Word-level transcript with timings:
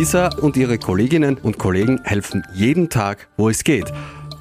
Lisa 0.00 0.30
und 0.40 0.56
ihre 0.56 0.78
Kolleginnen 0.78 1.36
und 1.36 1.58
Kollegen 1.58 2.00
helfen 2.04 2.42
jeden 2.54 2.88
Tag, 2.88 3.28
wo 3.36 3.50
es 3.50 3.64
geht. 3.64 3.92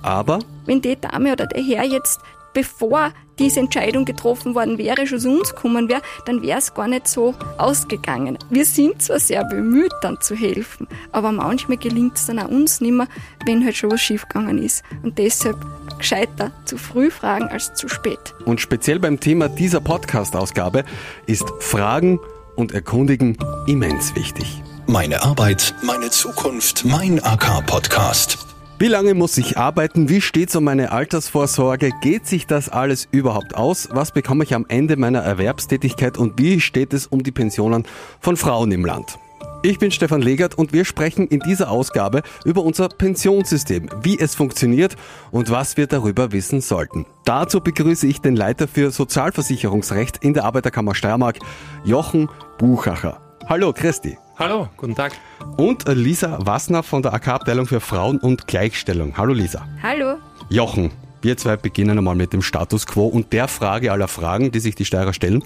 Aber 0.01 0.39
wenn 0.65 0.81
die 0.81 0.95
Dame 0.95 1.33
oder 1.33 1.47
der 1.47 1.61
Herr 1.61 1.83
jetzt, 1.83 2.21
bevor 2.53 3.11
diese 3.39 3.59
Entscheidung 3.59 4.05
getroffen 4.05 4.55
worden 4.55 4.77
wäre, 4.77 5.05
schon 5.05 5.19
zu 5.19 5.29
uns 5.29 5.53
gekommen 5.53 5.89
wäre, 5.89 6.01
dann 6.25 6.41
wäre 6.43 6.59
es 6.59 6.73
gar 6.73 6.87
nicht 6.87 7.09
so 7.09 7.35
ausgegangen. 7.57 8.37
Wir 8.49 8.63
sind 8.63 9.01
zwar 9.01 9.19
sehr 9.19 9.43
bemüht, 9.43 9.91
dann 10.01 10.21
zu 10.21 10.33
helfen, 10.33 10.87
aber 11.11 11.33
manchmal 11.33 11.75
gelingt 11.75 12.15
es 12.15 12.27
dann 12.27 12.39
auch 12.39 12.47
uns 12.47 12.79
nicht 12.79 12.93
mehr, 12.93 13.09
wenn 13.45 13.65
halt 13.65 13.75
schon 13.75 13.91
was 13.91 13.99
schiefgegangen 13.99 14.63
ist. 14.63 14.81
Und 15.03 15.17
deshalb 15.17 15.57
gescheiter 15.97 16.53
zu 16.63 16.77
früh 16.77 17.11
fragen 17.11 17.49
als 17.49 17.73
zu 17.73 17.89
spät. 17.89 18.33
Und 18.45 18.61
speziell 18.61 18.99
beim 18.99 19.19
Thema 19.19 19.49
dieser 19.49 19.81
Podcast-Ausgabe 19.81 20.85
ist 21.25 21.51
Fragen 21.59 22.17
und 22.55 22.71
Erkundigen 22.71 23.37
immens 23.67 24.15
wichtig. 24.15 24.63
Meine 24.89 25.21
Arbeit, 25.21 25.75
meine 25.83 26.09
Zukunft, 26.09 26.83
mein 26.83 27.23
AK-Podcast. 27.23 28.39
Wie 28.79 28.87
lange 28.87 29.13
muss 29.13 29.37
ich 29.37 29.55
arbeiten? 29.55 30.09
Wie 30.09 30.19
steht's 30.19 30.55
um 30.55 30.63
meine 30.63 30.91
Altersvorsorge? 30.91 31.91
Geht 32.01 32.25
sich 32.25 32.47
das 32.47 32.69
alles 32.69 33.07
überhaupt 33.11 33.53
aus? 33.53 33.89
Was 33.91 34.11
bekomme 34.11 34.45
ich 34.45 34.55
am 34.55 34.65
Ende 34.67 34.97
meiner 34.97 35.19
Erwerbstätigkeit? 35.19 36.17
Und 36.17 36.39
wie 36.39 36.59
steht 36.59 36.93
es 36.93 37.05
um 37.05 37.21
die 37.21 37.31
Pensionen 37.31 37.83
von 38.19 38.35
Frauen 38.35 38.71
im 38.71 38.83
Land? 38.83 39.19
Ich 39.61 39.77
bin 39.77 39.91
Stefan 39.91 40.23
Legert 40.23 40.57
und 40.57 40.73
wir 40.73 40.85
sprechen 40.85 41.27
in 41.27 41.41
dieser 41.41 41.69
Ausgabe 41.69 42.23
über 42.43 42.63
unser 42.63 42.89
Pensionssystem, 42.89 43.91
wie 44.01 44.17
es 44.17 44.33
funktioniert 44.33 44.95
und 45.29 45.51
was 45.51 45.77
wir 45.77 45.85
darüber 45.85 46.31
wissen 46.31 46.61
sollten. 46.61 47.05
Dazu 47.25 47.61
begrüße 47.61 48.07
ich 48.07 48.21
den 48.21 48.35
Leiter 48.35 48.67
für 48.67 48.89
Sozialversicherungsrecht 48.89 50.17
in 50.23 50.33
der 50.33 50.45
Arbeiterkammer 50.45 50.95
Steiermark, 50.95 51.37
Jochen 51.83 52.27
Buchacher. 52.57 53.21
Hallo, 53.47 53.71
Christi. 53.71 54.17
Hallo, 54.39 54.69
guten 54.77 54.95
Tag. 54.95 55.11
Und 55.57 55.83
Lisa 55.89 56.37
Wassner 56.45 56.81
von 56.81 57.01
der 57.01 57.13
AK-Abteilung 57.13 57.67
für 57.67 57.81
Frauen 57.81 58.19
und 58.19 58.47
Gleichstellung. 58.47 59.17
Hallo 59.17 59.33
Lisa. 59.33 59.67
Hallo. 59.83 60.15
Jochen, 60.49 60.91
wir 61.21 61.35
zwei 61.35 61.57
beginnen 61.57 61.97
einmal 61.97 62.15
mit 62.15 62.31
dem 62.31 62.41
Status 62.41 62.87
quo 62.87 63.07
und 63.07 63.33
der 63.33 63.49
Frage 63.49 63.91
aller 63.91 64.07
Fragen, 64.07 64.51
die 64.51 64.61
sich 64.61 64.75
die 64.75 64.85
Steirer 64.85 65.11
stellen. 65.11 65.43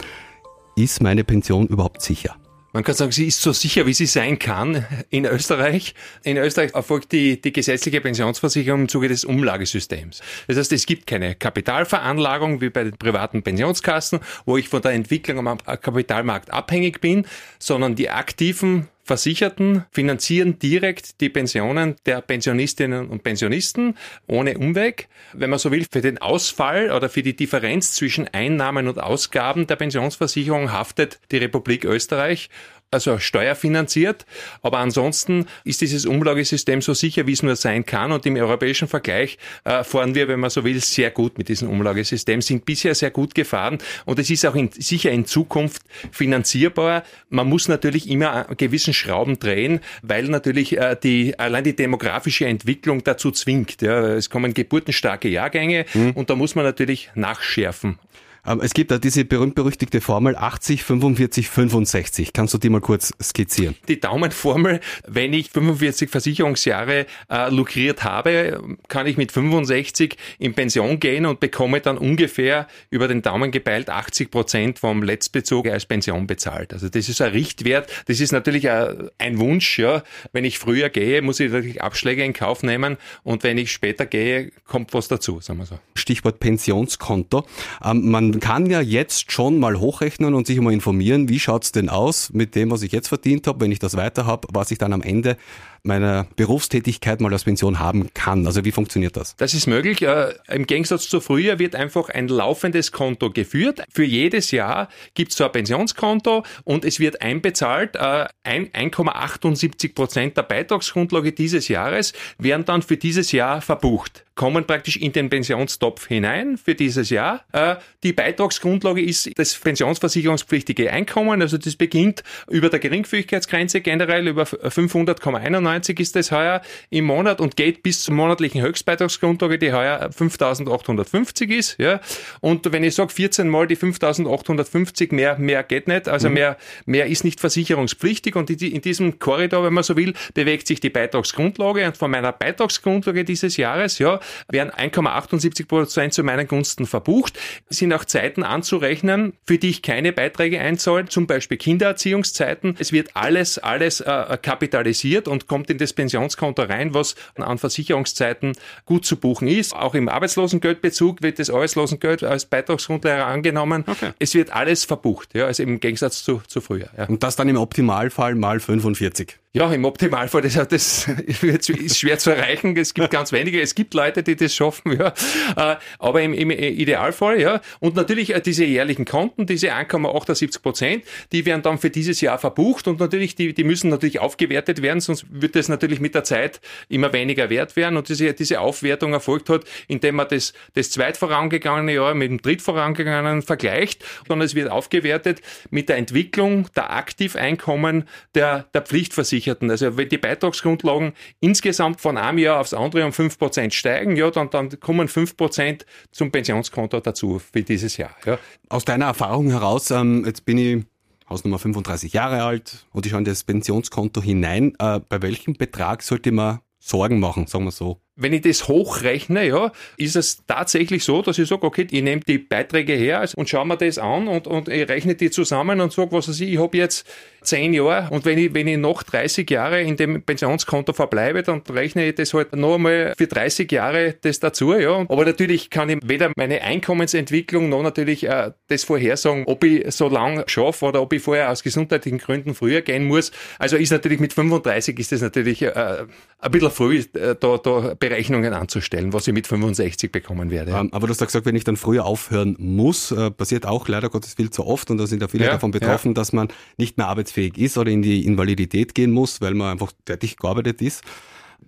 Ist 0.75 1.01
meine 1.01 1.23
Pension 1.23 1.65
überhaupt 1.65 2.03
sicher? 2.03 2.35
Man 2.75 2.83
kann 2.83 2.95
sagen, 2.95 3.11
sie 3.11 3.27
ist 3.27 3.39
so 3.39 3.53
sicher, 3.53 3.85
wie 3.85 3.93
sie 3.93 4.07
sein 4.07 4.39
kann 4.39 4.87
in 5.11 5.25
Österreich. 5.25 5.93
In 6.23 6.37
Österreich 6.37 6.73
erfolgt 6.73 7.11
die, 7.11 7.39
die 7.39 7.53
gesetzliche 7.53 8.01
Pensionsversicherung 8.01 8.81
im 8.81 8.89
Zuge 8.89 9.09
des 9.09 9.25
Umlagesystems. 9.25 10.23
Das 10.47 10.57
heißt, 10.57 10.71
es 10.71 10.87
gibt 10.87 11.05
keine 11.05 11.35
Kapitalveranlagung 11.35 12.61
wie 12.61 12.71
bei 12.71 12.83
den 12.85 12.97
privaten 12.97 13.43
Pensionskassen, 13.43 14.21
wo 14.47 14.57
ich 14.57 14.69
von 14.69 14.81
der 14.81 14.93
Entwicklung 14.93 15.47
am 15.47 15.59
Kapitalmarkt 15.59 16.51
abhängig 16.51 16.99
bin, 16.99 17.27
sondern 17.59 17.93
die 17.93 18.09
aktiven 18.09 18.89
Versicherten 19.05 19.83
finanzieren 19.91 20.59
direkt 20.59 21.19
die 21.19 21.29
Pensionen 21.29 21.95
der 22.05 22.21
Pensionistinnen 22.21 23.09
und 23.09 23.23
Pensionisten 23.23 23.97
ohne 24.27 24.57
Umweg. 24.57 25.09
Wenn 25.33 25.49
man 25.49 25.59
so 25.59 25.71
will, 25.71 25.85
für 25.91 25.99
den 25.99 26.19
Ausfall 26.19 26.89
oder 26.89 27.09
für 27.09 27.21
die 27.21 27.35
Differenz 27.35 27.93
zwischen 27.93 28.29
Einnahmen 28.29 28.87
und 28.87 28.99
Ausgaben 28.99 29.67
der 29.67 29.75
Pensionsversicherung 29.75 30.71
haftet 30.71 31.19
die 31.31 31.37
Republik 31.37 31.83
Österreich 31.83 32.49
also 32.93 33.19
steuerfinanziert. 33.19 34.25
Aber 34.61 34.79
ansonsten 34.79 35.45
ist 35.63 35.81
dieses 35.81 36.05
Umlagesystem 36.05 36.81
so 36.81 36.93
sicher, 36.93 37.27
wie 37.27 37.33
es 37.33 37.43
nur 37.43 37.55
sein 37.55 37.85
kann. 37.85 38.11
Und 38.11 38.25
im 38.25 38.35
europäischen 38.35 38.87
Vergleich 38.87 39.37
äh, 39.63 39.83
fahren 39.83 40.15
wir, 40.15 40.27
wenn 40.27 40.39
man 40.39 40.49
so 40.49 40.63
will, 40.63 40.79
sehr 40.79 41.11
gut 41.11 41.37
mit 41.37 41.49
diesem 41.49 41.69
Umlagesystem, 41.69 42.41
sind 42.41 42.65
bisher 42.65 42.95
sehr 42.95 43.11
gut 43.11 43.35
gefahren. 43.35 43.77
Und 44.05 44.19
es 44.19 44.29
ist 44.29 44.45
auch 44.45 44.55
in, 44.55 44.69
sicher 44.71 45.11
in 45.11 45.25
Zukunft 45.25 45.81
finanzierbar. 46.11 47.03
Man 47.29 47.47
muss 47.47 47.67
natürlich 47.67 48.09
immer 48.09 48.45
gewissen 48.57 48.93
Schrauben 48.93 49.39
drehen, 49.39 49.79
weil 50.01 50.25
natürlich 50.25 50.77
äh, 50.77 50.95
die, 51.01 51.37
allein 51.39 51.63
die 51.63 51.75
demografische 51.75 52.45
Entwicklung 52.45 53.03
dazu 53.03 53.31
zwingt. 53.31 53.81
Ja. 53.81 54.13
Es 54.13 54.29
kommen 54.29 54.53
geburtenstarke 54.53 55.27
Jahrgänge 55.27 55.85
mhm. 55.93 56.11
und 56.11 56.29
da 56.29 56.35
muss 56.35 56.55
man 56.55 56.65
natürlich 56.65 57.09
nachschärfen. 57.15 57.99
Ähm, 58.45 58.59
es 58.61 58.73
gibt 58.73 58.91
da 58.91 58.97
diese 58.97 59.25
berühmt-berüchtigte 59.25 60.01
Formel 60.01 60.35
80, 60.35 60.83
45, 60.83 61.49
65. 61.49 62.33
Kannst 62.33 62.53
du 62.53 62.57
die 62.57 62.69
mal 62.69 62.81
kurz 62.81 63.13
skizzieren? 63.21 63.75
Die 63.87 63.99
Daumenformel, 63.99 64.81
wenn 65.07 65.33
ich 65.33 65.49
45 65.49 66.09
Versicherungsjahre 66.09 67.05
äh, 67.29 67.49
lukriert 67.49 68.03
habe, 68.03 68.61
kann 68.87 69.07
ich 69.07 69.17
mit 69.17 69.31
65 69.31 70.17
in 70.39 70.53
Pension 70.53 70.99
gehen 70.99 71.25
und 71.25 71.39
bekomme 71.39 71.79
dann 71.79 71.97
ungefähr 71.97 72.67
über 72.89 73.07
den 73.07 73.21
Daumen 73.21 73.51
gepeilt 73.51 73.89
80 73.89 74.29
Prozent 74.29 74.79
vom 74.79 75.03
Letztbezug 75.03 75.67
als 75.67 75.85
Pension 75.85 76.27
bezahlt. 76.27 76.73
Also 76.73 76.89
das 76.89 77.07
ist 77.07 77.21
ein 77.21 77.31
Richtwert. 77.31 77.89
Das 78.07 78.19
ist 78.19 78.31
natürlich 78.31 78.69
ein 78.69 79.39
Wunsch. 79.39 79.79
Ja. 79.79 80.03
Wenn 80.33 80.43
ich 80.43 80.59
früher 80.59 80.89
gehe, 80.89 81.21
muss 81.21 81.39
ich 81.39 81.51
natürlich 81.51 81.81
Abschläge 81.81 82.23
in 82.23 82.33
Kauf 82.33 82.63
nehmen 82.63 82.97
und 83.23 83.43
wenn 83.43 83.57
ich 83.57 83.71
später 83.71 84.05
gehe, 84.05 84.51
kommt 84.67 84.93
was 84.93 85.07
dazu, 85.07 85.39
sagen 85.39 85.59
wir 85.59 85.65
so. 85.65 85.79
Stichwort 85.95 86.39
Pensionskonto. 86.39 87.45
Ähm, 87.83 88.09
man 88.09 88.32
kann 88.39 88.65
ja 88.67 88.81
jetzt 88.81 89.31
schon 89.31 89.59
mal 89.59 89.79
hochrechnen 89.79 90.33
und 90.33 90.47
sich 90.47 90.59
mal 90.59 90.73
informieren, 90.73 91.29
wie 91.29 91.39
schaut's 91.39 91.71
denn 91.71 91.89
aus 91.89 92.31
mit 92.33 92.55
dem, 92.55 92.71
was 92.71 92.81
ich 92.81 92.91
jetzt 92.91 93.07
verdient 93.07 93.47
habe, 93.47 93.61
wenn 93.61 93.71
ich 93.71 93.79
das 93.79 93.95
weiter 93.95 94.25
habe, 94.25 94.47
was 94.51 94.71
ich 94.71 94.77
dann 94.77 94.93
am 94.93 95.01
Ende 95.01 95.37
meiner 95.83 96.27
Berufstätigkeit 96.37 97.19
mal 97.19 97.31
als 97.31 97.43
Pension 97.43 97.79
haben 97.79 98.09
kann. 98.13 98.47
Also 98.47 98.63
wie 98.63 98.71
funktioniert 98.71 99.17
das? 99.17 99.35
Das 99.35 99.53
ist 99.53 99.67
möglich. 99.67 100.01
Äh, 100.01 100.33
Im 100.49 100.65
Gegensatz 100.65 101.09
zu 101.09 101.19
früher 101.19 101.59
wird 101.59 101.75
einfach 101.75 102.09
ein 102.09 102.29
laufendes 102.29 102.91
Konto 102.91 103.29
geführt. 103.29 103.83
Für 103.91 104.03
jedes 104.05 104.51
Jahr 104.51 104.87
gibt 105.13 105.31
es 105.31 105.37
so 105.37 105.43
ein 105.43 105.51
Pensionskonto 105.51 106.43
und 106.63 106.85
es 106.85 106.99
wird 106.99 107.21
einbezahlt. 107.21 107.95
Äh, 107.95 108.27
1,78 108.45 109.93
Prozent 109.93 110.37
der 110.37 110.43
Beitragsgrundlage 110.43 111.33
dieses 111.33 111.67
Jahres 111.67 112.13
werden 112.37 112.65
dann 112.65 112.81
für 112.81 112.97
dieses 112.97 113.31
Jahr 113.33 113.61
verbucht 113.61 114.23
kommen 114.35 114.65
praktisch 114.65 114.97
in 114.97 115.11
den 115.11 115.29
Pensionstopf 115.29 116.07
hinein 116.07 116.57
für 116.57 116.75
dieses 116.75 117.09
Jahr. 117.09 117.41
Äh, 117.51 117.75
die 118.03 118.13
Beitragsgrundlage 118.13 119.01
ist 119.01 119.29
das 119.37 119.55
pensionsversicherungspflichtige 119.55 120.91
Einkommen, 120.91 121.41
also 121.41 121.57
das 121.57 121.75
beginnt 121.75 122.23
über 122.49 122.69
der 122.69 122.79
Geringfügigkeitsgrenze 122.79 123.81
generell 123.81 124.27
über 124.27 124.43
500,91 124.43 125.72
ist 125.99 126.15
das 126.15 126.31
heuer 126.31 126.61
im 126.89 127.05
Monat 127.05 127.41
und 127.41 127.55
geht 127.55 127.83
bis 127.83 128.03
zur 128.03 128.13
monatlichen 128.13 128.61
Höchstbeitragsgrundlage, 128.61 129.57
die 129.57 129.73
heuer 129.73 130.09
5.850 130.09 131.49
ist. 131.49 131.79
Ja. 131.79 131.99
Und 132.41 132.71
wenn 132.71 132.83
ich 132.83 132.95
sage 132.95 133.11
14 133.11 133.47
mal 133.49 133.67
die 133.67 133.77
5.850, 133.77 135.13
mehr, 135.13 135.37
mehr 135.37 135.63
geht 135.63 135.87
nicht, 135.87 136.07
also 136.07 136.27
mhm. 136.27 136.33
mehr, 136.35 136.57
mehr 136.85 137.07
ist 137.07 137.23
nicht 137.23 137.39
versicherungspflichtig 137.39 138.35
und 138.35 138.49
in 138.49 138.81
diesem 138.81 139.19
Korridor, 139.19 139.63
wenn 139.63 139.73
man 139.73 139.83
so 139.83 139.95
will, 139.95 140.13
bewegt 140.33 140.67
sich 140.67 140.79
die 140.79 140.89
Beitragsgrundlage 140.89 141.85
und 141.85 141.97
von 141.97 142.11
meiner 142.11 142.31
Beitragsgrundlage 142.31 143.23
dieses 143.23 143.57
Jahres, 143.57 143.99
ja, 143.99 144.19
werden 144.49 144.71
1,78 144.71 145.67
Prozent 145.67 146.13
zu 146.13 146.23
meinen 146.23 146.47
Gunsten 146.47 146.85
verbucht. 146.85 147.39
Es 147.69 147.77
sind 147.77 147.93
auch 147.93 148.05
Zeiten 148.05 148.43
anzurechnen, 148.43 149.33
für 149.45 149.57
die 149.57 149.69
ich 149.69 149.81
keine 149.81 150.13
Beiträge 150.13 150.59
einzahle, 150.59 151.05
zum 151.05 151.27
Beispiel 151.27 151.57
Kindererziehungszeiten. 151.57 152.75
Es 152.79 152.91
wird 152.91 153.15
alles, 153.15 153.57
alles 153.57 154.01
äh, 154.01 154.37
kapitalisiert 154.41 155.27
und 155.27 155.47
kommt 155.47 155.62
in 155.69 155.77
das 155.77 155.93
Pensionskonto 155.93 156.63
rein, 156.63 156.93
was 156.93 157.15
an 157.35 157.57
Versicherungszeiten 157.57 158.53
gut 158.85 159.05
zu 159.05 159.17
buchen 159.17 159.47
ist. 159.47 159.75
Auch 159.75 159.95
im 159.95 160.09
Arbeitslosengeldbezug 160.09 161.21
wird 161.21 161.39
das 161.39 161.49
Arbeitslosengeld 161.49 162.23
als 162.23 162.45
Beitragsgrundlage 162.45 163.25
angenommen. 163.25 163.83
Okay. 163.87 164.11
Es 164.19 164.33
wird 164.33 164.51
alles 164.51 164.85
verbucht, 164.85 165.33
ja, 165.33 165.45
also 165.45 165.63
im 165.63 165.79
Gegensatz 165.79 166.23
zu, 166.23 166.41
zu 166.47 166.61
früher. 166.61 166.89
Ja. 166.97 167.05
Und 167.07 167.23
das 167.23 167.35
dann 167.35 167.49
im 167.49 167.57
Optimalfall 167.57 168.35
mal 168.35 168.59
45. 168.59 169.37
Ja, 169.55 169.71
im 169.71 169.85
Optimalfall, 169.85 170.41
das, 170.41 170.55
das 170.67 171.07
ist 171.07 171.99
schwer 171.99 172.17
zu 172.17 172.31
erreichen. 172.31 172.75
Es 172.75 172.95
gibt 172.95 173.11
ganz 173.11 173.31
wenige. 173.31 173.61
Es 173.61 173.75
gibt 173.75 173.93
Leute, 173.93 174.23
die 174.23 174.35
das 174.35 174.55
schaffen, 174.55 174.97
ja. 174.97 175.13
Äh, 175.55 175.75
aber 175.99 176.23
im, 176.23 176.33
im 176.33 176.49
Idealfall, 176.49 177.39
ja. 177.39 177.61
Und 177.79 177.95
natürlich 177.95 178.33
äh, 178.33 178.41
diese 178.41 178.65
jährlichen 178.65 179.05
Konten, 179.05 179.45
diese 179.45 179.71
1,78 179.71 180.59
Prozent, 180.59 181.03
die 181.31 181.45
werden 181.45 181.61
dann 181.61 181.77
für 181.77 181.91
dieses 181.91 182.19
Jahr 182.19 182.39
verbucht 182.39 182.87
und 182.87 182.99
natürlich, 182.99 183.35
die, 183.35 183.53
die 183.53 183.63
müssen 183.63 183.91
natürlich 183.91 184.19
aufgewertet 184.19 184.81
werden, 184.81 185.01
sonst 185.01 185.27
wird 185.29 185.55
das 185.55 185.69
natürlich 185.69 185.99
mit 185.99 186.15
der 186.15 186.23
Zeit 186.23 186.59
immer 186.89 187.13
weniger 187.13 187.51
wert 187.51 187.75
werden. 187.75 187.95
Und 187.95 188.09
diese, 188.09 188.33
diese 188.33 188.59
Aufwertung 188.59 189.13
erfolgt 189.13 189.49
hat, 189.49 189.65
indem 189.87 190.15
man 190.15 190.29
das, 190.29 190.53
das 190.73 190.89
zweitvorangegangene 190.89 191.93
Jahr 191.93 192.15
mit 192.15 192.31
dem 192.31 192.41
drittvorangegangenen 192.41 193.43
vergleicht, 193.43 194.03
sondern 194.27 194.47
es 194.47 194.55
wird 194.55 194.71
aufgewertet 194.71 195.41
mit 195.69 195.89
der 195.89 195.97
Entwicklung 195.97 196.69
der 196.75 196.91
Aktiveinkommen 196.91 198.05
der, 198.33 198.65
der 198.73 198.81
Pflichtversicherung. 198.81 199.42
Versicherten. 199.43 199.69
Also 199.69 199.97
wenn 199.97 200.09
die 200.09 200.17
Beitragsgrundlagen 200.17 201.13
insgesamt 201.39 202.01
von 202.01 202.17
einem 202.17 202.37
Jahr 202.37 202.59
aufs 202.59 202.73
andere 202.73 203.05
um 203.05 203.11
5% 203.11 203.71
steigen, 203.71 204.15
ja, 204.15 204.31
dann, 204.31 204.49
dann 204.49 204.79
kommen 204.79 205.07
5% 205.07 205.81
zum 206.11 206.31
Pensionskonto 206.31 206.99
dazu 206.99 207.39
für 207.39 207.61
dieses 207.61 207.97
Jahr. 207.97 208.15
Ja. 208.25 208.39
Aus 208.69 208.85
deiner 208.85 209.05
Erfahrung 209.05 209.49
heraus, 209.49 209.91
ähm, 209.91 210.23
jetzt 210.25 210.45
bin 210.45 210.57
ich 210.57 210.85
Hausnummer 211.29 211.59
35 211.59 212.13
Jahre 212.13 212.43
alt 212.43 212.85
und 212.91 213.05
ich 213.05 213.11
schaue 213.11 213.19
in 213.19 213.25
das 213.25 213.43
Pensionskonto 213.43 214.21
hinein. 214.21 214.73
Äh, 214.79 214.99
bei 215.07 215.21
welchem 215.21 215.53
Betrag 215.53 216.03
sollte 216.03 216.31
man 216.31 216.59
Sorgen 216.79 217.19
machen, 217.19 217.47
sagen 217.47 217.65
wir 217.65 217.71
so? 217.71 218.01
Wenn 218.15 218.33
ich 218.33 218.41
das 218.41 218.67
hochrechne, 218.67 219.47
ja, 219.47 219.71
ist 219.97 220.15
es 220.15 220.45
tatsächlich 220.45 221.03
so, 221.03 221.21
dass 221.21 221.39
ich 221.39 221.47
sage, 221.47 221.63
okay, 221.63 221.87
ich 221.89 222.03
nehme 222.03 222.21
die 222.21 222.37
Beiträge 222.37 222.93
her 222.93 223.27
und 223.35 223.49
schaue 223.49 223.65
mir 223.65 223.77
das 223.77 223.97
an 223.97 224.27
und, 224.27 224.45
und 224.45 224.69
ich 224.69 224.87
rechne 224.87 225.15
die 225.15 225.31
zusammen 225.31 225.81
und 225.81 225.91
sage, 225.91 226.11
was 226.11 226.29
weiß 226.29 226.39
ich, 226.41 226.53
ich 226.53 226.59
habe 226.59 226.77
jetzt 226.77 227.07
zehn 227.41 227.73
Jahre 227.73 228.13
und 228.13 228.25
wenn 228.25 228.37
ich, 228.37 228.53
wenn 228.53 228.67
ich 228.67 228.77
noch 228.77 229.03
30 229.03 229.49
Jahre 229.49 229.81
in 229.81 229.97
dem 229.97 230.21
Pensionskonto 230.21 230.93
verbleibe, 230.93 231.43
dann 231.43 231.61
rechne 231.69 232.07
ich 232.07 232.15
das 232.15 232.33
halt 232.33 232.55
noch 232.55 232.75
einmal 232.75 233.13
für 233.17 233.27
30 233.27 233.71
Jahre 233.71 234.15
das 234.21 234.39
dazu, 234.39 234.73
ja. 234.73 235.05
Aber 235.09 235.25
natürlich 235.25 235.69
kann 235.69 235.89
ich 235.89 235.99
weder 236.03 236.31
meine 236.35 236.61
Einkommensentwicklung 236.61 237.69
noch 237.69 237.81
natürlich 237.81 238.27
äh, 238.27 238.51
das 238.67 238.83
vorhersagen, 238.83 239.45
ob 239.47 239.63
ich 239.63 239.91
so 239.93 240.07
lang 240.07 240.43
schaffe 240.47 240.85
oder 240.85 241.01
ob 241.01 241.13
ich 241.13 241.21
vorher 241.21 241.49
aus 241.49 241.63
gesundheitlichen 241.63 242.19
Gründen 242.19 242.53
früher 242.53 242.81
gehen 242.81 243.05
muss. 243.05 243.31
Also 243.59 243.75
ist 243.77 243.91
natürlich 243.91 244.19
mit 244.19 244.33
35 244.33 244.97
ist 244.99 245.11
das 245.11 245.21
natürlich 245.21 245.63
äh, 245.63 246.05
ein 246.39 246.51
bisschen 246.51 246.71
früh, 246.71 247.03
äh, 247.13 247.35
da, 247.39 247.57
da 247.57 247.95
Berechnungen 248.09 248.53
anzustellen, 248.53 249.13
was 249.13 249.27
ich 249.27 249.33
mit 249.33 249.47
65 249.47 250.11
bekommen 250.11 250.51
werde. 250.51 250.71
Ähm, 250.71 250.89
aber 250.91 251.07
du 251.07 251.11
hast 251.11 251.25
gesagt, 251.25 251.45
wenn 251.45 251.55
ich 251.55 251.63
dann 251.63 251.77
früher 251.77 252.05
aufhören 252.05 252.57
muss, 252.59 253.11
äh, 253.11 253.31
passiert 253.31 253.65
auch 253.65 253.87
leider 253.87 254.09
Gottes 254.09 254.33
viel 254.33 254.49
zu 254.49 254.65
oft 254.65 254.91
und 254.91 254.97
da 254.97 255.07
sind 255.07 255.21
ja 255.21 255.29
viele 255.29 255.45
ja, 255.45 255.51
davon 255.51 255.71
betroffen, 255.71 256.09
ja. 256.09 256.13
dass 256.15 256.33
man 256.33 256.49
nicht 256.77 256.97
mehr 256.97 257.07
arbeitsfähig 257.07 257.57
ist 257.57 257.77
oder 257.77 257.91
in 257.91 258.01
die 258.01 258.25
Invalidität 258.25 258.93
gehen 258.93 259.11
muss, 259.11 259.39
weil 259.39 259.53
man 259.53 259.71
einfach 259.71 259.93
tätig 260.03 260.35
gearbeitet 260.35 260.81
ist. 260.81 261.01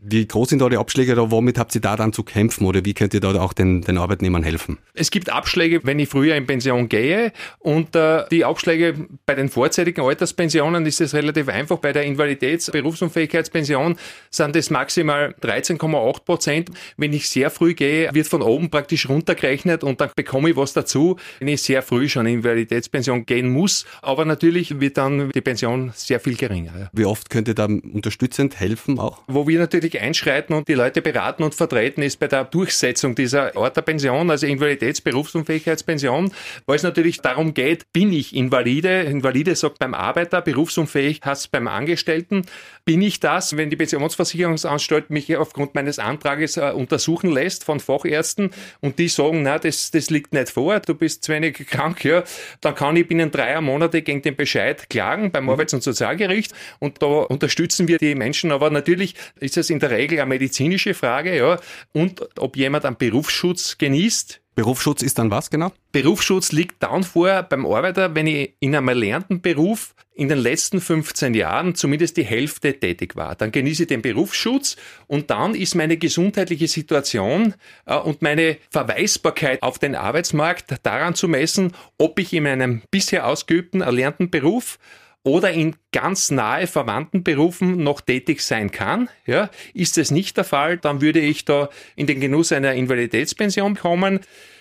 Wie 0.01 0.27
groß 0.27 0.50
sind 0.50 0.59
da 0.59 0.69
die 0.69 0.77
Abschläge 0.77 1.13
oder 1.13 1.31
womit 1.31 1.57
habt 1.57 1.74
ihr 1.75 1.81
da 1.81 1.95
dann 1.95 2.13
zu 2.13 2.24
kämpfen 2.24 2.65
oder 2.65 2.83
wie 2.86 2.94
könnt 2.94 3.13
ihr 3.13 3.19
da 3.19 3.33
auch 3.39 3.53
den, 3.53 3.81
den 3.81 3.97
Arbeitnehmern 3.97 4.44
helfen? 4.44 4.77
Es 4.94 5.12
gibt 5.12 5.30
Abschläge, 5.30 5.81
wenn 5.83 6.00
ich 6.00 6.09
früher 6.09 6.36
in 6.36 6.45
Pension 6.45 6.89
gehe 6.89 7.31
und 7.59 7.95
äh, 7.95 8.24
die 8.30 8.45
Abschläge 8.45 9.07
bei 9.25 9.36
den 9.36 9.50
vorzeitigen 9.50 10.01
Alterspensionen 10.01 10.86
ist 10.86 11.01
es 11.01 11.13
relativ 11.13 11.50
einfach. 11.50 11.77
Bei 11.80 11.94
der 11.94 12.03
Invalitäts-, 12.03 12.71
Berufsunfähigkeitspension 12.71 13.97
sind 14.30 14.56
es 14.56 14.69
maximal 14.69 15.36
13,8 15.42 16.24
Prozent. 16.24 16.71
Wenn 16.98 17.13
ich 17.13 17.30
sehr 17.30 17.50
früh 17.50 17.74
gehe, 17.74 18.09
wird 18.13 18.27
von 18.27 18.41
oben 18.41 18.69
praktisch 18.69 19.09
runtergerechnet 19.09 19.83
und 19.83 20.01
dann 20.01 20.09
bekomme 20.15 20.50
ich 20.50 20.56
was 20.56 20.74
dazu, 20.74 21.18
wenn 21.39 21.48
ich 21.48 21.62
sehr 21.62 21.81
früh 21.81 22.09
schon 22.09 22.25
in 22.25 22.36
Invalitätspension 22.36 23.25
gehen 23.25 23.50
muss. 23.50 23.86
Aber 24.01 24.25
natürlich 24.25 24.80
wird 24.80 24.98
dann 24.98 25.30
die 25.31 25.41
Pension 25.41 25.91
sehr 25.95 26.19
viel 26.19 26.36
geringer. 26.36 26.89
Wie 26.94 27.06
oft 27.06 27.30
könnt 27.30 27.48
ihr 27.48 27.56
da 27.56 27.65
unterstützend 27.65 28.59
helfen 28.59 29.00
auch? 29.00 29.21
Wo 29.27 29.48
wir 29.48 29.59
natürlich 29.59 29.84
wirklich 29.85 30.01
einschreiten 30.01 30.55
und 30.55 30.67
die 30.67 30.73
Leute 30.73 31.01
beraten 31.01 31.43
und 31.43 31.53
vertreten, 31.53 32.01
ist 32.01 32.19
bei 32.19 32.27
der 32.27 32.43
Durchsetzung 32.43 33.15
dieser 33.15 33.55
Art 33.55 33.77
der 33.77 33.83
Pension, 33.83 34.29
also 34.31 34.47
Invalitäts-, 34.47 35.01
Berufsunfähigkeitspension, 35.01 36.31
weil 36.65 36.75
es 36.75 36.83
natürlich 36.83 37.21
darum 37.21 37.53
geht, 37.53 37.91
bin 37.93 38.11
ich 38.11 38.35
Invalide? 38.35 39.03
Invalide 39.03 39.55
sagt 39.55 39.79
beim 39.79 39.93
Arbeiter, 39.93 40.41
berufsunfähig 40.41 41.21
heißt 41.23 41.51
beim 41.51 41.67
Angestellten. 41.67 42.45
Bin 42.83 43.01
ich 43.01 43.19
das, 43.19 43.57
wenn 43.57 43.69
die 43.69 43.75
Pensionsversicherungsanstalt 43.75 45.09
mich 45.09 45.35
aufgrund 45.37 45.75
meines 45.75 45.99
Antrages 45.99 46.57
äh, 46.57 46.71
untersuchen 46.71 47.31
lässt 47.31 47.63
von 47.63 47.79
Fachärzten 47.79 48.51
und 48.81 48.97
die 48.97 49.07
sagen, 49.07 49.43
na, 49.43 49.59
das, 49.59 49.91
das 49.91 50.09
liegt 50.09 50.33
nicht 50.33 50.49
vor, 50.49 50.79
du 50.79 50.95
bist 50.95 51.23
zu 51.23 51.31
wenig 51.31 51.57
krank, 51.69 52.03
ja, 52.03 52.23
dann 52.61 52.73
kann 52.73 52.95
ich 52.95 53.07
binnen 53.07 53.29
dreier 53.29 53.61
Monate 53.61 54.01
gegen 54.01 54.21
den 54.23 54.35
Bescheid 54.35 54.89
klagen 54.89 55.31
beim 55.31 55.49
Arbeits- 55.49 55.73
und 55.73 55.83
Sozialgericht 55.83 56.53
und 56.79 57.01
da 57.01 57.05
unterstützen 57.05 57.88
wir 57.88 57.99
die 57.99 58.15
Menschen, 58.15 58.51
aber 58.51 58.69
natürlich 58.71 59.15
ist 59.39 59.57
es 59.57 59.69
in 59.75 59.80
der 59.80 59.92
Regel 59.92 60.19
eine 60.19 60.30
medizinische 60.30 60.94
Frage, 60.94 61.36
ja, 61.36 61.60
und 61.92 62.22
ob 62.39 62.56
jemand 62.56 62.86
einen 62.86 62.98
Berufsschutz 62.98 63.77
genießt. 63.77 64.42
Berufsschutz 64.56 65.01
ist 65.01 65.19
dann 65.19 65.31
was 65.31 65.50
genau? 65.50 65.74
Berufsschutz 65.92 66.54
liegt 66.54 66.81
dann 66.81 67.04
vor 67.04 67.44
beim 67.44 67.66
Arbeiter, 67.66 68.16
wenn 68.16 68.25
ich 68.25 68.56
in 68.62 68.74
einem 68.74 68.88
erlernten 68.88 69.42
Beruf 69.42 69.94
in 70.13 70.30
den 70.30 70.38
letzten 70.38 70.80
15 70.80 71.33
Jahren 71.33 71.75
zumindest 71.75 72.16
die 72.16 72.24
Hälfte 72.24 72.80
tätig 72.80 73.18
war. 73.18 73.36
Dann 73.36 73.51
genieße 73.51 73.83
ich 73.83 73.89
den 73.89 74.01
Berufsschutz 74.01 74.77
und 75.07 75.30
dann 75.30 75.56
ist 75.56 75.75
meine 75.75 75.98
gesundheitliche 75.98 76.69
Situation 76.69 77.54
äh, 77.86 77.98
und 77.98 78.22
meine 78.22 78.57
Verweisbarkeit 78.69 79.62
auf 79.62 79.77
den 79.77 79.94
Arbeitsmarkt 79.94 80.75
daran 80.83 81.16
zu 81.16 81.27
messen, 81.27 81.74
ob 81.98 82.18
ich 82.18 82.31
in 82.31 82.44
meinem 82.44 82.81
bisher 82.92 83.27
ausgeübten, 83.27 83.81
erlernten 83.81 84.30
Beruf 84.30 84.80
oder 85.25 85.51
in 85.51 85.75
ganz 85.92 86.30
nahe 86.30 86.68
verwandten 86.68 87.24
Berufen 87.24 87.83
noch 87.83 88.00
tätig 88.00 88.42
sein 88.42 88.72
kann. 88.72 89.10
Ja, 89.25 89.50
ist 89.74 89.98
es 89.98 90.12
nicht 90.12 90.38
der 90.38 90.44
Fall, 90.44 90.77
dann 90.77 91.01
würde 91.01 91.19
ich 91.19 91.45
da 91.45 91.69
in 91.95 92.06
den 92.06 92.22
Genuss 92.22 92.51
einer 92.51 92.74
Invaliditätspension 92.74 93.75
kommen. 93.75 94.19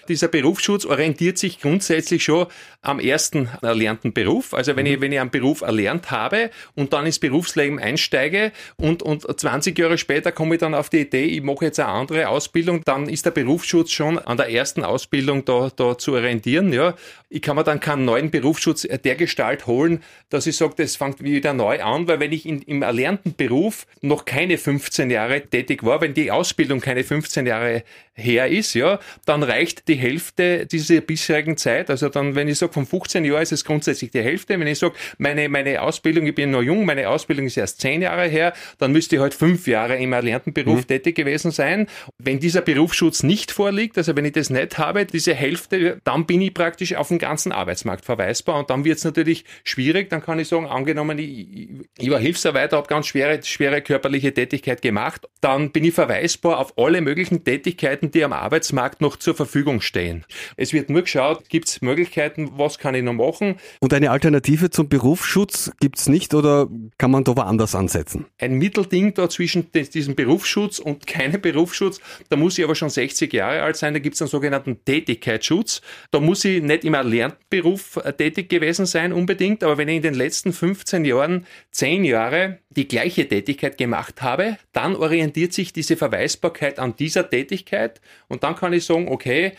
Dieser 0.08 0.28
Berufsschutz 0.28 0.84
orientiert 0.84 1.38
sich 1.38 1.60
grundsätzlich 1.60 2.24
schon 2.24 2.46
am 2.82 3.00
ersten 3.00 3.48
erlernten 3.62 4.12
Beruf. 4.12 4.54
Also 4.54 4.76
wenn 4.76 4.86
ich, 4.86 4.98
mhm. 4.98 5.00
wenn 5.02 5.12
ich 5.12 5.20
einen 5.20 5.30
Beruf 5.30 5.62
erlernt 5.62 6.10
habe 6.10 6.50
und 6.74 6.92
dann 6.92 7.06
ins 7.06 7.18
Berufsleben 7.18 7.78
einsteige 7.78 8.52
und, 8.76 9.02
und 9.02 9.22
20 9.40 9.78
Jahre 9.78 9.98
später 9.98 10.32
komme 10.32 10.56
ich 10.56 10.60
dann 10.60 10.74
auf 10.74 10.90
die 10.90 11.00
Idee, 11.00 11.24
ich 11.24 11.42
mache 11.42 11.64
jetzt 11.64 11.80
eine 11.80 11.88
andere 11.88 12.28
Ausbildung, 12.28 12.82
dann 12.84 13.08
ist 13.08 13.26
der 13.26 13.30
Berufsschutz 13.30 13.90
schon 13.90 14.18
an 14.18 14.36
der 14.36 14.50
ersten 14.50 14.84
Ausbildung 14.84 15.44
da, 15.44 15.70
da 15.74 15.96
zu 15.96 16.12
orientieren. 16.12 16.72
Ja. 16.72 16.94
Ich 17.28 17.42
kann 17.42 17.56
mir 17.56 17.64
dann 17.64 17.80
keinen 17.80 18.04
neuen 18.04 18.30
Berufsschutz 18.30 18.82
der 18.82 19.14
Gestalt 19.16 19.66
holen, 19.66 20.02
dass 20.28 20.46
ich 20.46 20.56
sage, 20.56 20.74
das 20.76 20.96
fängt 20.96 21.22
wieder 21.22 21.52
neu 21.52 21.82
an, 21.82 22.06
weil 22.06 22.20
wenn 22.20 22.32
ich 22.32 22.46
in, 22.46 22.62
im 22.62 22.82
erlernten 22.82 23.34
Beruf 23.34 23.86
noch 24.02 24.24
keine 24.24 24.58
15 24.58 25.10
Jahre 25.10 25.40
tätig 25.40 25.82
war, 25.84 26.00
wenn 26.00 26.14
die 26.14 26.30
Ausbildung 26.30 26.80
keine 26.80 27.02
15 27.02 27.46
Jahre 27.46 27.82
her 28.14 28.48
ist, 28.48 28.74
ja, 28.74 29.00
dann 29.24 29.42
reicht 29.42 29.88
die 29.88 29.93
Hälfte 29.94 30.66
dieser 30.66 31.00
bisherigen 31.00 31.56
Zeit. 31.56 31.90
Also 31.90 32.08
dann, 32.08 32.34
wenn 32.34 32.48
ich 32.48 32.58
sage, 32.58 32.72
von 32.72 32.86
15 32.86 33.24
Jahren 33.24 33.42
ist 33.42 33.52
es 33.52 33.64
grundsätzlich 33.64 34.10
die 34.10 34.22
Hälfte. 34.22 34.58
Wenn 34.58 34.66
ich 34.66 34.78
sage, 34.78 34.94
meine, 35.18 35.48
meine 35.48 35.82
Ausbildung, 35.82 36.26
ich 36.26 36.34
bin 36.34 36.50
noch 36.50 36.62
jung, 36.62 36.84
meine 36.84 37.08
Ausbildung 37.08 37.46
ist 37.46 37.56
erst 37.56 37.80
zehn 37.80 38.02
Jahre 38.02 38.26
her, 38.28 38.52
dann 38.78 38.92
müsste 38.92 39.16
ich 39.16 39.22
halt 39.22 39.34
fünf 39.34 39.66
Jahre 39.66 39.96
im 39.96 40.12
erlernten 40.12 40.52
Beruf 40.52 40.80
mhm. 40.80 40.86
tätig 40.86 41.16
gewesen 41.16 41.50
sein. 41.50 41.86
Wenn 42.18 42.40
dieser 42.40 42.60
Berufsschutz 42.60 43.22
nicht 43.22 43.50
vorliegt, 43.50 43.98
also 43.98 44.16
wenn 44.16 44.24
ich 44.24 44.32
das 44.32 44.50
nicht 44.50 44.78
habe, 44.78 45.06
diese 45.06 45.34
Hälfte, 45.34 46.00
dann 46.04 46.26
bin 46.26 46.40
ich 46.40 46.54
praktisch 46.54 46.94
auf 46.94 47.08
den 47.08 47.18
ganzen 47.18 47.52
Arbeitsmarkt 47.52 48.04
verweisbar 48.04 48.58
und 48.58 48.70
dann 48.70 48.84
wird 48.84 48.98
es 48.98 49.04
natürlich 49.04 49.44
schwierig. 49.64 50.10
Dann 50.10 50.22
kann 50.22 50.38
ich 50.38 50.48
sagen, 50.48 50.66
angenommen, 50.66 51.18
ich, 51.18 51.68
ich 51.98 52.10
war 52.10 52.18
Hilfsarbeiter, 52.18 52.76
habe 52.76 52.88
ganz 52.88 53.06
schwere, 53.06 53.42
schwere 53.42 53.82
körperliche 53.82 54.32
Tätigkeit 54.32 54.82
gemacht, 54.82 55.28
dann 55.40 55.72
bin 55.72 55.84
ich 55.84 55.94
verweisbar 55.94 56.58
auf 56.58 56.78
alle 56.78 57.00
möglichen 57.00 57.44
Tätigkeiten, 57.44 58.10
die 58.10 58.24
am 58.24 58.32
Arbeitsmarkt 58.32 59.00
noch 59.00 59.16
zur 59.16 59.34
Verfügung 59.34 59.80
stehen. 59.84 60.24
Es 60.56 60.72
wird 60.72 60.90
nur 60.90 61.02
geschaut, 61.02 61.48
gibt 61.48 61.68
es 61.68 61.82
Möglichkeiten, 61.82 62.50
was 62.56 62.78
kann 62.78 62.94
ich 62.94 63.02
noch 63.02 63.12
machen. 63.12 63.56
Und 63.80 63.92
eine 63.92 64.10
Alternative 64.10 64.70
zum 64.70 64.88
Berufsschutz 64.88 65.72
gibt 65.80 65.98
es 65.98 66.08
nicht 66.08 66.34
oder 66.34 66.68
kann 66.98 67.10
man 67.10 67.24
da 67.24 67.36
woanders 67.36 67.74
ansetzen? 67.74 68.26
Ein 68.38 68.54
Mittelding 68.54 69.14
da 69.14 69.28
zwischen 69.28 69.70
diesem 69.72 70.14
Berufsschutz 70.14 70.78
und 70.78 71.06
keinem 71.06 71.40
Berufsschutz, 71.40 72.00
da 72.28 72.36
muss 72.36 72.58
ich 72.58 72.64
aber 72.64 72.74
schon 72.74 72.90
60 72.90 73.32
Jahre 73.32 73.62
alt 73.62 73.76
sein, 73.76 73.94
da 73.94 74.00
gibt 74.00 74.14
es 74.14 74.22
einen 74.22 74.30
sogenannten 74.30 74.84
Tätigkeitsschutz. 74.84 75.80
Da 76.10 76.20
muss 76.20 76.44
ich 76.44 76.62
nicht 76.62 76.84
im 76.84 76.94
erlernten 76.94 77.38
Beruf 77.50 77.96
äh, 77.96 78.12
tätig 78.12 78.48
gewesen 78.48 78.86
sein 78.86 79.12
unbedingt, 79.12 79.62
aber 79.62 79.78
wenn 79.78 79.88
ich 79.88 79.96
in 79.96 80.02
den 80.02 80.14
letzten 80.14 80.52
15 80.52 81.04
Jahren 81.04 81.46
10 81.72 82.04
Jahre 82.04 82.58
die 82.70 82.88
gleiche 82.88 83.28
Tätigkeit 83.28 83.78
gemacht 83.78 84.22
habe, 84.22 84.58
dann 84.72 84.96
orientiert 84.96 85.52
sich 85.52 85.72
diese 85.72 85.96
Verweisbarkeit 85.96 86.78
an 86.78 86.96
dieser 86.96 87.28
Tätigkeit 87.28 88.00
und 88.28 88.42
dann 88.42 88.56
kann 88.56 88.72
ich 88.72 88.84
sagen, 88.84 89.08
okay, 89.08 89.52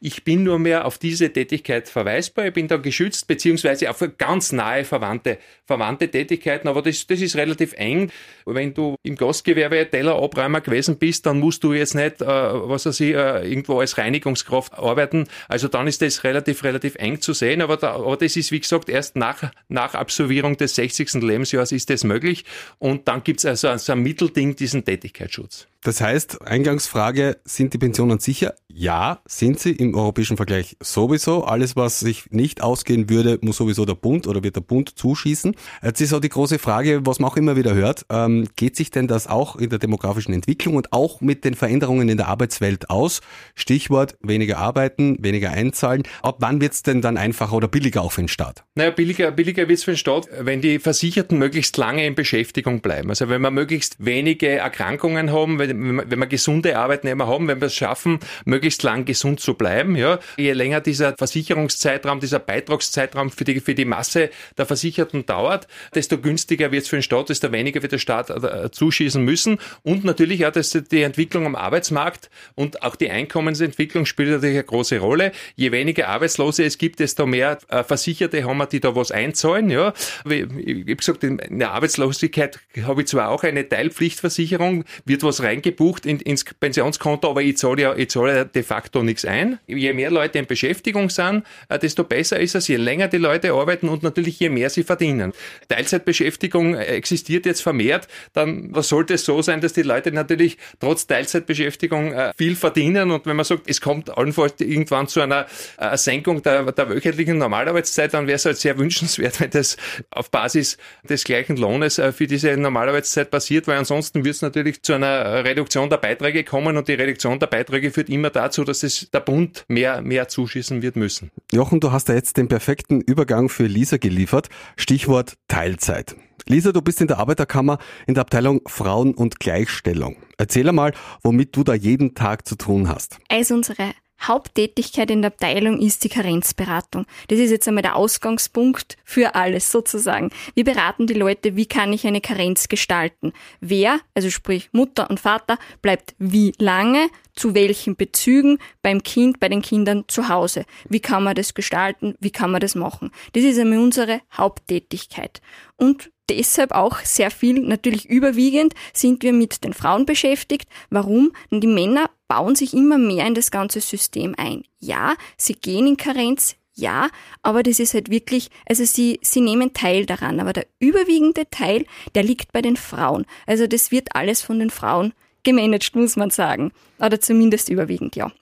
ich 0.00 0.24
bin 0.24 0.42
nur 0.42 0.58
mehr 0.58 0.84
auf 0.84 0.98
diese 0.98 1.32
Tätigkeit 1.32 1.88
verweisbar, 1.88 2.46
ich 2.46 2.52
bin 2.52 2.68
da 2.68 2.76
geschützt, 2.76 3.26
beziehungsweise 3.26 3.88
auf 3.88 4.04
ganz 4.18 4.52
nahe 4.52 4.84
verwandte, 4.84 5.38
verwandte 5.64 6.10
Tätigkeiten, 6.10 6.68
aber 6.68 6.82
das, 6.82 7.06
das 7.06 7.20
ist 7.20 7.36
relativ 7.36 7.72
eng. 7.74 8.10
Wenn 8.44 8.74
du 8.74 8.96
im 9.02 9.16
Gastgewerbe 9.16 9.88
Tellerabräumer 9.90 10.60
gewesen 10.60 10.98
bist, 10.98 11.24
dann 11.24 11.40
musst 11.40 11.64
du 11.64 11.72
jetzt 11.72 11.94
nicht, 11.94 12.20
äh, 12.20 12.26
was 12.26 12.84
weiß 12.84 13.00
ich, 13.00 13.14
äh, 13.14 13.48
irgendwo 13.48 13.80
als 13.80 13.96
Reinigungskraft 13.96 14.74
arbeiten, 14.74 15.28
also 15.48 15.68
dann 15.68 15.86
ist 15.86 16.02
das 16.02 16.24
relativ, 16.24 16.62
relativ 16.62 16.96
eng 16.96 17.20
zu 17.20 17.32
sehen, 17.32 17.62
aber, 17.62 17.78
da, 17.78 17.94
aber 17.94 18.16
das 18.18 18.36
ist, 18.36 18.52
wie 18.52 18.60
gesagt, 18.60 18.90
erst 18.90 19.16
nach, 19.16 19.50
nach 19.68 19.94
Absolvierung 19.94 20.56
des 20.58 20.74
60. 20.74 21.14
Lebensjahres 21.14 21.72
ist 21.72 21.88
das 21.88 22.04
möglich 22.04 22.44
und 22.78 23.08
dann 23.08 23.24
gibt 23.24 23.40
es 23.40 23.46
also, 23.46 23.68
also 23.68 23.92
ein 23.92 24.00
Mittelding, 24.00 24.56
diesen 24.56 24.84
Tätigkeitsschutz. 24.84 25.68
Das 25.84 26.00
heißt, 26.00 26.40
Eingangsfrage, 26.46 27.36
sind 27.44 27.74
die 27.74 27.78
Pensionen 27.78 28.18
sicher? 28.18 28.54
Ja, 28.68 29.20
sind 29.26 29.60
sie 29.60 29.72
im 29.72 29.94
europäischen 29.94 30.38
Vergleich 30.38 30.78
sowieso. 30.80 31.44
Alles, 31.44 31.76
was 31.76 32.00
sich 32.00 32.30
nicht 32.30 32.62
ausgehen 32.62 33.10
würde, 33.10 33.38
muss 33.42 33.58
sowieso 33.58 33.84
der 33.84 33.94
Bund 33.94 34.26
oder 34.26 34.42
wird 34.42 34.56
der 34.56 34.62
Bund 34.62 34.98
zuschießen. 34.98 35.54
Jetzt 35.82 36.00
ist 36.00 36.14
auch 36.14 36.20
die 36.20 36.30
große 36.30 36.58
Frage, 36.58 37.02
was 37.04 37.20
man 37.20 37.30
auch 37.30 37.36
immer 37.36 37.54
wieder 37.54 37.74
hört, 37.74 38.06
ähm, 38.08 38.48
geht 38.56 38.76
sich 38.76 38.90
denn 38.90 39.08
das 39.08 39.26
auch 39.26 39.56
in 39.56 39.68
der 39.68 39.78
demografischen 39.78 40.32
Entwicklung 40.32 40.74
und 40.74 40.94
auch 40.94 41.20
mit 41.20 41.44
den 41.44 41.54
Veränderungen 41.54 42.08
in 42.08 42.16
der 42.16 42.28
Arbeitswelt 42.28 42.88
aus? 42.88 43.20
Stichwort 43.54 44.16
weniger 44.22 44.56
arbeiten, 44.56 45.18
weniger 45.22 45.50
einzahlen. 45.50 46.04
Ab 46.22 46.36
wann 46.40 46.62
wird 46.62 46.72
es 46.72 46.82
denn 46.82 47.02
dann 47.02 47.18
einfacher 47.18 47.52
oder 47.52 47.68
billiger 47.68 48.00
auch 48.00 48.12
für 48.12 48.22
den 48.22 48.28
Staat? 48.28 48.64
Naja, 48.74 48.90
billiger, 48.90 49.30
billiger 49.32 49.68
wird 49.68 49.78
es 49.78 49.84
für 49.84 49.92
den 49.92 49.98
Staat, 49.98 50.28
wenn 50.40 50.62
die 50.62 50.78
Versicherten 50.78 51.38
möglichst 51.38 51.76
lange 51.76 52.06
in 52.06 52.14
Beschäftigung 52.14 52.80
bleiben. 52.80 53.10
Also 53.10 53.28
wenn 53.28 53.42
wir 53.42 53.50
möglichst 53.50 54.02
wenige 54.02 54.48
Erkrankungen 54.48 55.30
haben, 55.30 55.58
wenn 55.58 55.73
wenn 55.74 56.20
wir, 56.20 56.26
gesunde 56.26 56.78
Arbeitnehmer 56.78 57.26
haben, 57.26 57.48
wenn 57.48 57.60
wir 57.60 57.66
es 57.66 57.74
schaffen, 57.74 58.18
möglichst 58.44 58.82
lang 58.82 59.04
gesund 59.04 59.40
zu 59.40 59.54
bleiben, 59.54 59.96
ja, 59.96 60.18
je 60.36 60.52
länger 60.52 60.80
dieser 60.80 61.14
Versicherungszeitraum, 61.16 62.20
dieser 62.20 62.38
Beitragszeitraum 62.38 63.30
für 63.30 63.44
die, 63.44 63.60
für 63.60 63.74
die 63.74 63.84
Masse 63.84 64.30
der 64.56 64.66
Versicherten 64.66 65.26
dauert, 65.26 65.68
desto 65.94 66.18
günstiger 66.18 66.72
wird 66.72 66.84
es 66.84 66.88
für 66.88 66.96
den 66.96 67.02
Staat, 67.02 67.28
desto 67.28 67.52
weniger 67.52 67.82
wird 67.82 67.92
der 67.92 67.98
Staat 67.98 68.30
äh, 68.30 68.70
zuschießen 68.70 69.22
müssen. 69.22 69.58
Und 69.82 70.04
natürlich 70.04 70.46
auch 70.46 70.52
dass 70.52 70.70
die 70.70 71.02
Entwicklung 71.02 71.46
am 71.46 71.56
Arbeitsmarkt 71.56 72.30
und 72.54 72.82
auch 72.82 72.96
die 72.96 73.10
Einkommensentwicklung 73.10 74.06
spielt 74.06 74.30
natürlich 74.30 74.56
eine 74.56 74.64
große 74.64 74.98
Rolle. 74.98 75.32
Je 75.56 75.72
weniger 75.72 76.08
Arbeitslose 76.08 76.64
es 76.64 76.78
gibt, 76.78 77.00
desto 77.00 77.26
mehr 77.26 77.58
äh, 77.68 77.82
Versicherte 77.82 78.44
haben 78.44 78.58
wir, 78.58 78.66
die 78.66 78.80
da 78.80 78.94
was 78.94 79.10
einzahlen. 79.10 79.70
Ja. 79.70 79.92
Ich 80.24 80.42
habe 80.42 80.96
gesagt, 80.96 81.24
in 81.24 81.58
der 81.58 81.72
Arbeitslosigkeit 81.72 82.58
habe 82.82 83.02
ich 83.02 83.08
zwar 83.08 83.30
auch 83.30 83.42
eine 83.42 83.68
Teilpflichtversicherung, 83.68 84.84
wird 85.04 85.22
was 85.22 85.42
reingebucht 85.64 86.06
in, 86.06 86.20
ins 86.20 86.44
Pensionskonto, 86.44 87.30
aber 87.30 87.42
ich 87.42 87.56
zahle 87.56 87.82
ja, 87.82 87.96
ich 87.96 88.10
zahle 88.10 88.46
de 88.46 88.62
facto 88.62 89.02
nichts 89.02 89.24
ein. 89.24 89.58
Je 89.66 89.92
mehr 89.92 90.10
Leute 90.10 90.38
in 90.38 90.46
Beschäftigung 90.46 91.10
sind, 91.10 91.44
äh, 91.68 91.78
desto 91.78 92.04
besser 92.04 92.38
ist 92.40 92.54
es, 92.54 92.68
je 92.68 92.76
länger 92.76 93.08
die 93.08 93.18
Leute 93.18 93.52
arbeiten 93.52 93.88
und 93.88 94.02
natürlich 94.02 94.38
je 94.38 94.48
mehr 94.48 94.70
sie 94.70 94.82
verdienen. 94.82 95.32
Teilzeitbeschäftigung 95.68 96.74
existiert 96.74 97.46
jetzt 97.46 97.62
vermehrt, 97.62 98.08
dann 98.32 98.72
sollte 98.82 99.14
es 99.14 99.24
so 99.24 99.42
sein, 99.42 99.60
dass 99.60 99.72
die 99.72 99.82
Leute 99.82 100.12
natürlich 100.12 100.58
trotz 100.80 101.06
Teilzeitbeschäftigung 101.06 102.12
äh, 102.12 102.32
viel 102.36 102.56
verdienen 102.56 103.10
und 103.10 103.26
wenn 103.26 103.36
man 103.36 103.44
sagt, 103.44 103.62
es 103.66 103.80
kommt 103.80 104.16
allenfalls 104.16 104.60
irgendwann 104.60 105.08
zu 105.08 105.20
einer 105.20 105.46
äh, 105.78 105.96
Senkung 105.96 106.42
der, 106.42 106.70
der 106.72 106.88
wöchentlichen 106.88 107.38
Normalarbeitszeit, 107.38 108.14
dann 108.14 108.26
wäre 108.26 108.36
es 108.36 108.44
halt 108.44 108.58
sehr 108.58 108.78
wünschenswert, 108.78 109.40
wenn 109.40 109.50
das 109.50 109.76
auf 110.10 110.30
Basis 110.30 110.78
des 111.08 111.24
gleichen 111.24 111.56
Lohnes 111.56 112.00
für 112.14 112.26
diese 112.26 112.56
Normalarbeitszeit 112.56 113.30
passiert, 113.30 113.66
weil 113.66 113.78
ansonsten 113.78 114.24
wird 114.24 114.34
es 114.34 114.42
natürlich 114.42 114.82
zu 114.82 114.94
einer 114.94 115.43
Reduktion 115.44 115.90
der 115.90 115.98
Beiträge 115.98 116.44
kommen 116.44 116.76
und 116.76 116.88
die 116.88 116.94
Reduktion 116.94 117.38
der 117.38 117.46
Beiträge 117.46 117.90
führt 117.90 118.08
immer 118.08 118.30
dazu, 118.30 118.64
dass 118.64 118.82
es 118.82 119.10
der 119.10 119.20
Bund 119.20 119.64
mehr, 119.68 120.02
mehr 120.02 120.28
zuschießen 120.28 120.82
wird 120.82 120.96
müssen. 120.96 121.30
Jochen, 121.52 121.80
du 121.80 121.92
hast 121.92 122.08
da 122.08 122.14
jetzt 122.14 122.36
den 122.36 122.48
perfekten 122.48 123.00
Übergang 123.00 123.48
für 123.48 123.66
Lisa 123.66 123.96
geliefert. 123.96 124.48
Stichwort 124.76 125.34
Teilzeit. 125.48 126.16
Lisa, 126.46 126.72
du 126.72 126.82
bist 126.82 127.00
in 127.00 127.08
der 127.08 127.18
Arbeiterkammer 127.18 127.78
in 128.06 128.14
der 128.14 128.20
Abteilung 128.22 128.60
Frauen 128.66 129.14
und 129.14 129.40
Gleichstellung. 129.40 130.16
Erzähl 130.36 130.68
einmal, 130.68 130.92
womit 131.22 131.56
du 131.56 131.64
da 131.64 131.74
jeden 131.74 132.14
Tag 132.14 132.46
zu 132.46 132.56
tun 132.56 132.88
hast. 132.88 133.18
Also 133.28 133.54
unsere 133.54 133.92
Haupttätigkeit 134.28 135.10
in 135.10 135.22
der 135.22 135.30
Abteilung 135.30 135.78
ist 135.78 136.04
die 136.04 136.08
Karenzberatung. 136.08 137.06
Das 137.28 137.38
ist 137.38 137.50
jetzt 137.50 137.68
einmal 137.68 137.82
der 137.82 137.96
Ausgangspunkt 137.96 138.96
für 139.04 139.34
alles 139.34 139.70
sozusagen. 139.70 140.30
Wir 140.54 140.64
beraten 140.64 141.06
die 141.06 141.14
Leute, 141.14 141.56
wie 141.56 141.66
kann 141.66 141.92
ich 141.92 142.06
eine 142.06 142.20
Karenz 142.20 142.68
gestalten? 142.68 143.32
Wer, 143.60 144.00
also 144.14 144.30
sprich 144.30 144.68
Mutter 144.72 145.10
und 145.10 145.20
Vater, 145.20 145.58
bleibt 145.82 146.14
wie 146.18 146.52
lange, 146.58 147.08
zu 147.34 147.54
welchen 147.54 147.96
Bezügen 147.96 148.58
beim 148.82 149.02
Kind, 149.02 149.40
bei 149.40 149.48
den 149.48 149.62
Kindern 149.62 150.04
zu 150.06 150.28
Hause? 150.28 150.64
Wie 150.88 151.00
kann 151.00 151.24
man 151.24 151.34
das 151.34 151.54
gestalten? 151.54 152.14
Wie 152.20 152.30
kann 152.30 152.50
man 152.50 152.60
das 152.60 152.74
machen? 152.74 153.10
Das 153.32 153.42
ist 153.42 153.58
einmal 153.58 153.78
unsere 153.78 154.20
Haupttätigkeit. 154.36 155.40
Und 155.76 156.10
deshalb 156.30 156.72
auch 156.72 157.00
sehr 157.00 157.30
viel, 157.30 157.60
natürlich 157.60 158.08
überwiegend, 158.08 158.74
sind 158.92 159.22
wir 159.22 159.32
mit 159.32 159.64
den 159.64 159.72
Frauen 159.72 160.06
beschäftigt. 160.06 160.68
Warum? 160.90 161.32
Die 161.50 161.66
Männer 161.66 162.10
bauen 162.28 162.54
sich 162.54 162.74
immer 162.74 162.98
mehr 162.98 163.26
in 163.26 163.34
das 163.34 163.50
ganze 163.50 163.80
System 163.80 164.34
ein. 164.36 164.64
Ja, 164.78 165.14
sie 165.36 165.54
gehen 165.54 165.86
in 165.86 165.96
Karenz, 165.96 166.56
ja, 166.74 167.08
aber 167.42 167.62
das 167.62 167.78
ist 167.78 167.94
halt 167.94 168.10
wirklich, 168.10 168.50
also 168.68 168.84
sie, 168.84 169.20
sie 169.22 169.40
nehmen 169.40 169.72
teil 169.74 170.06
daran, 170.06 170.40
aber 170.40 170.52
der 170.52 170.66
überwiegende 170.80 171.48
Teil, 171.50 171.86
der 172.14 172.24
liegt 172.24 172.52
bei 172.52 172.62
den 172.62 172.76
Frauen. 172.76 173.26
Also 173.46 173.66
das 173.66 173.92
wird 173.92 174.16
alles 174.16 174.42
von 174.42 174.58
den 174.58 174.70
Frauen 174.70 175.12
gemanagt, 175.44 175.94
muss 175.94 176.16
man 176.16 176.30
sagen. 176.30 176.72
Oder 176.98 177.20
zumindest 177.20 177.68
überwiegend, 177.68 178.16
ja. 178.16 178.32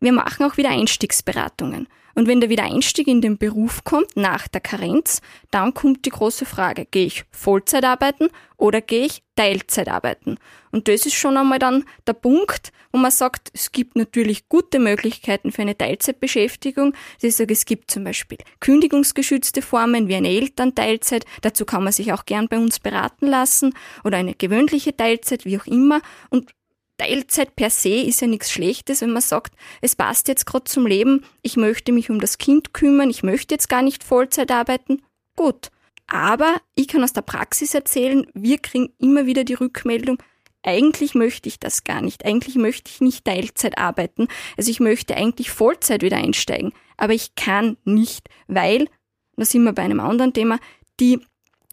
Wir 0.00 0.12
machen 0.12 0.44
auch 0.44 0.56
wieder 0.56 0.70
Einstiegsberatungen. 0.70 1.88
Und 2.18 2.26
wenn 2.26 2.40
der 2.40 2.50
Wiedereinstieg 2.50 3.06
in 3.06 3.20
den 3.20 3.38
Beruf 3.38 3.84
kommt, 3.84 4.16
nach 4.16 4.48
der 4.48 4.60
Karenz, 4.60 5.20
dann 5.52 5.72
kommt 5.72 6.04
die 6.04 6.10
große 6.10 6.46
Frage, 6.46 6.84
gehe 6.84 7.06
ich 7.06 7.22
Vollzeit 7.30 7.84
arbeiten 7.84 8.26
oder 8.56 8.80
gehe 8.80 9.06
ich 9.06 9.22
Teilzeit 9.36 9.86
arbeiten? 9.86 10.36
Und 10.72 10.88
das 10.88 11.06
ist 11.06 11.14
schon 11.14 11.36
einmal 11.36 11.60
dann 11.60 11.84
der 12.08 12.14
Punkt, 12.14 12.72
wo 12.90 12.98
man 12.98 13.12
sagt, 13.12 13.50
es 13.54 13.70
gibt 13.70 13.94
natürlich 13.94 14.48
gute 14.48 14.80
Möglichkeiten 14.80 15.52
für 15.52 15.62
eine 15.62 15.78
Teilzeitbeschäftigung. 15.78 16.92
Ich 17.20 17.36
sage, 17.36 17.52
es 17.54 17.64
gibt 17.66 17.88
zum 17.88 18.02
Beispiel 18.02 18.38
kündigungsgeschützte 18.58 19.62
Formen 19.62 20.08
wie 20.08 20.16
eine 20.16 20.28
Elternteilzeit. 20.28 21.24
Dazu 21.42 21.64
kann 21.64 21.84
man 21.84 21.92
sich 21.92 22.12
auch 22.12 22.26
gern 22.26 22.48
bei 22.48 22.58
uns 22.58 22.80
beraten 22.80 23.28
lassen 23.28 23.74
oder 24.02 24.16
eine 24.16 24.34
gewöhnliche 24.34 24.96
Teilzeit, 24.96 25.44
wie 25.44 25.56
auch 25.56 25.66
immer. 25.66 26.00
Und 26.30 26.50
Teilzeit 26.98 27.56
per 27.56 27.70
se 27.70 27.94
ist 27.94 28.20
ja 28.20 28.26
nichts 28.26 28.50
Schlechtes, 28.50 29.00
wenn 29.00 29.12
man 29.12 29.22
sagt, 29.22 29.54
es 29.80 29.96
passt 29.96 30.28
jetzt 30.28 30.46
gerade 30.46 30.64
zum 30.64 30.86
Leben, 30.86 31.24
ich 31.42 31.56
möchte 31.56 31.92
mich 31.92 32.10
um 32.10 32.20
das 32.20 32.38
Kind 32.38 32.74
kümmern, 32.74 33.08
ich 33.08 33.22
möchte 33.22 33.54
jetzt 33.54 33.68
gar 33.68 33.82
nicht 33.82 34.04
Vollzeit 34.04 34.50
arbeiten. 34.50 35.02
Gut. 35.36 35.70
Aber 36.08 36.60
ich 36.74 36.88
kann 36.88 37.04
aus 37.04 37.12
der 37.12 37.22
Praxis 37.22 37.74
erzählen, 37.74 38.26
wir 38.34 38.58
kriegen 38.58 38.92
immer 38.98 39.26
wieder 39.26 39.44
die 39.44 39.54
Rückmeldung, 39.54 40.18
eigentlich 40.62 41.14
möchte 41.14 41.48
ich 41.48 41.60
das 41.60 41.84
gar 41.84 42.02
nicht. 42.02 42.24
Eigentlich 42.24 42.56
möchte 42.56 42.90
ich 42.90 43.00
nicht 43.00 43.24
Teilzeit 43.24 43.78
arbeiten. 43.78 44.26
Also 44.56 44.70
ich 44.70 44.80
möchte 44.80 45.16
eigentlich 45.16 45.50
Vollzeit 45.50 46.02
wieder 46.02 46.16
einsteigen. 46.16 46.72
Aber 46.96 47.14
ich 47.14 47.34
kann 47.36 47.76
nicht, 47.84 48.28
weil, 48.48 48.88
da 49.36 49.44
sind 49.44 49.62
wir 49.62 49.72
bei 49.72 49.82
einem 49.82 50.00
anderen 50.00 50.32
Thema, 50.32 50.58
die 50.98 51.20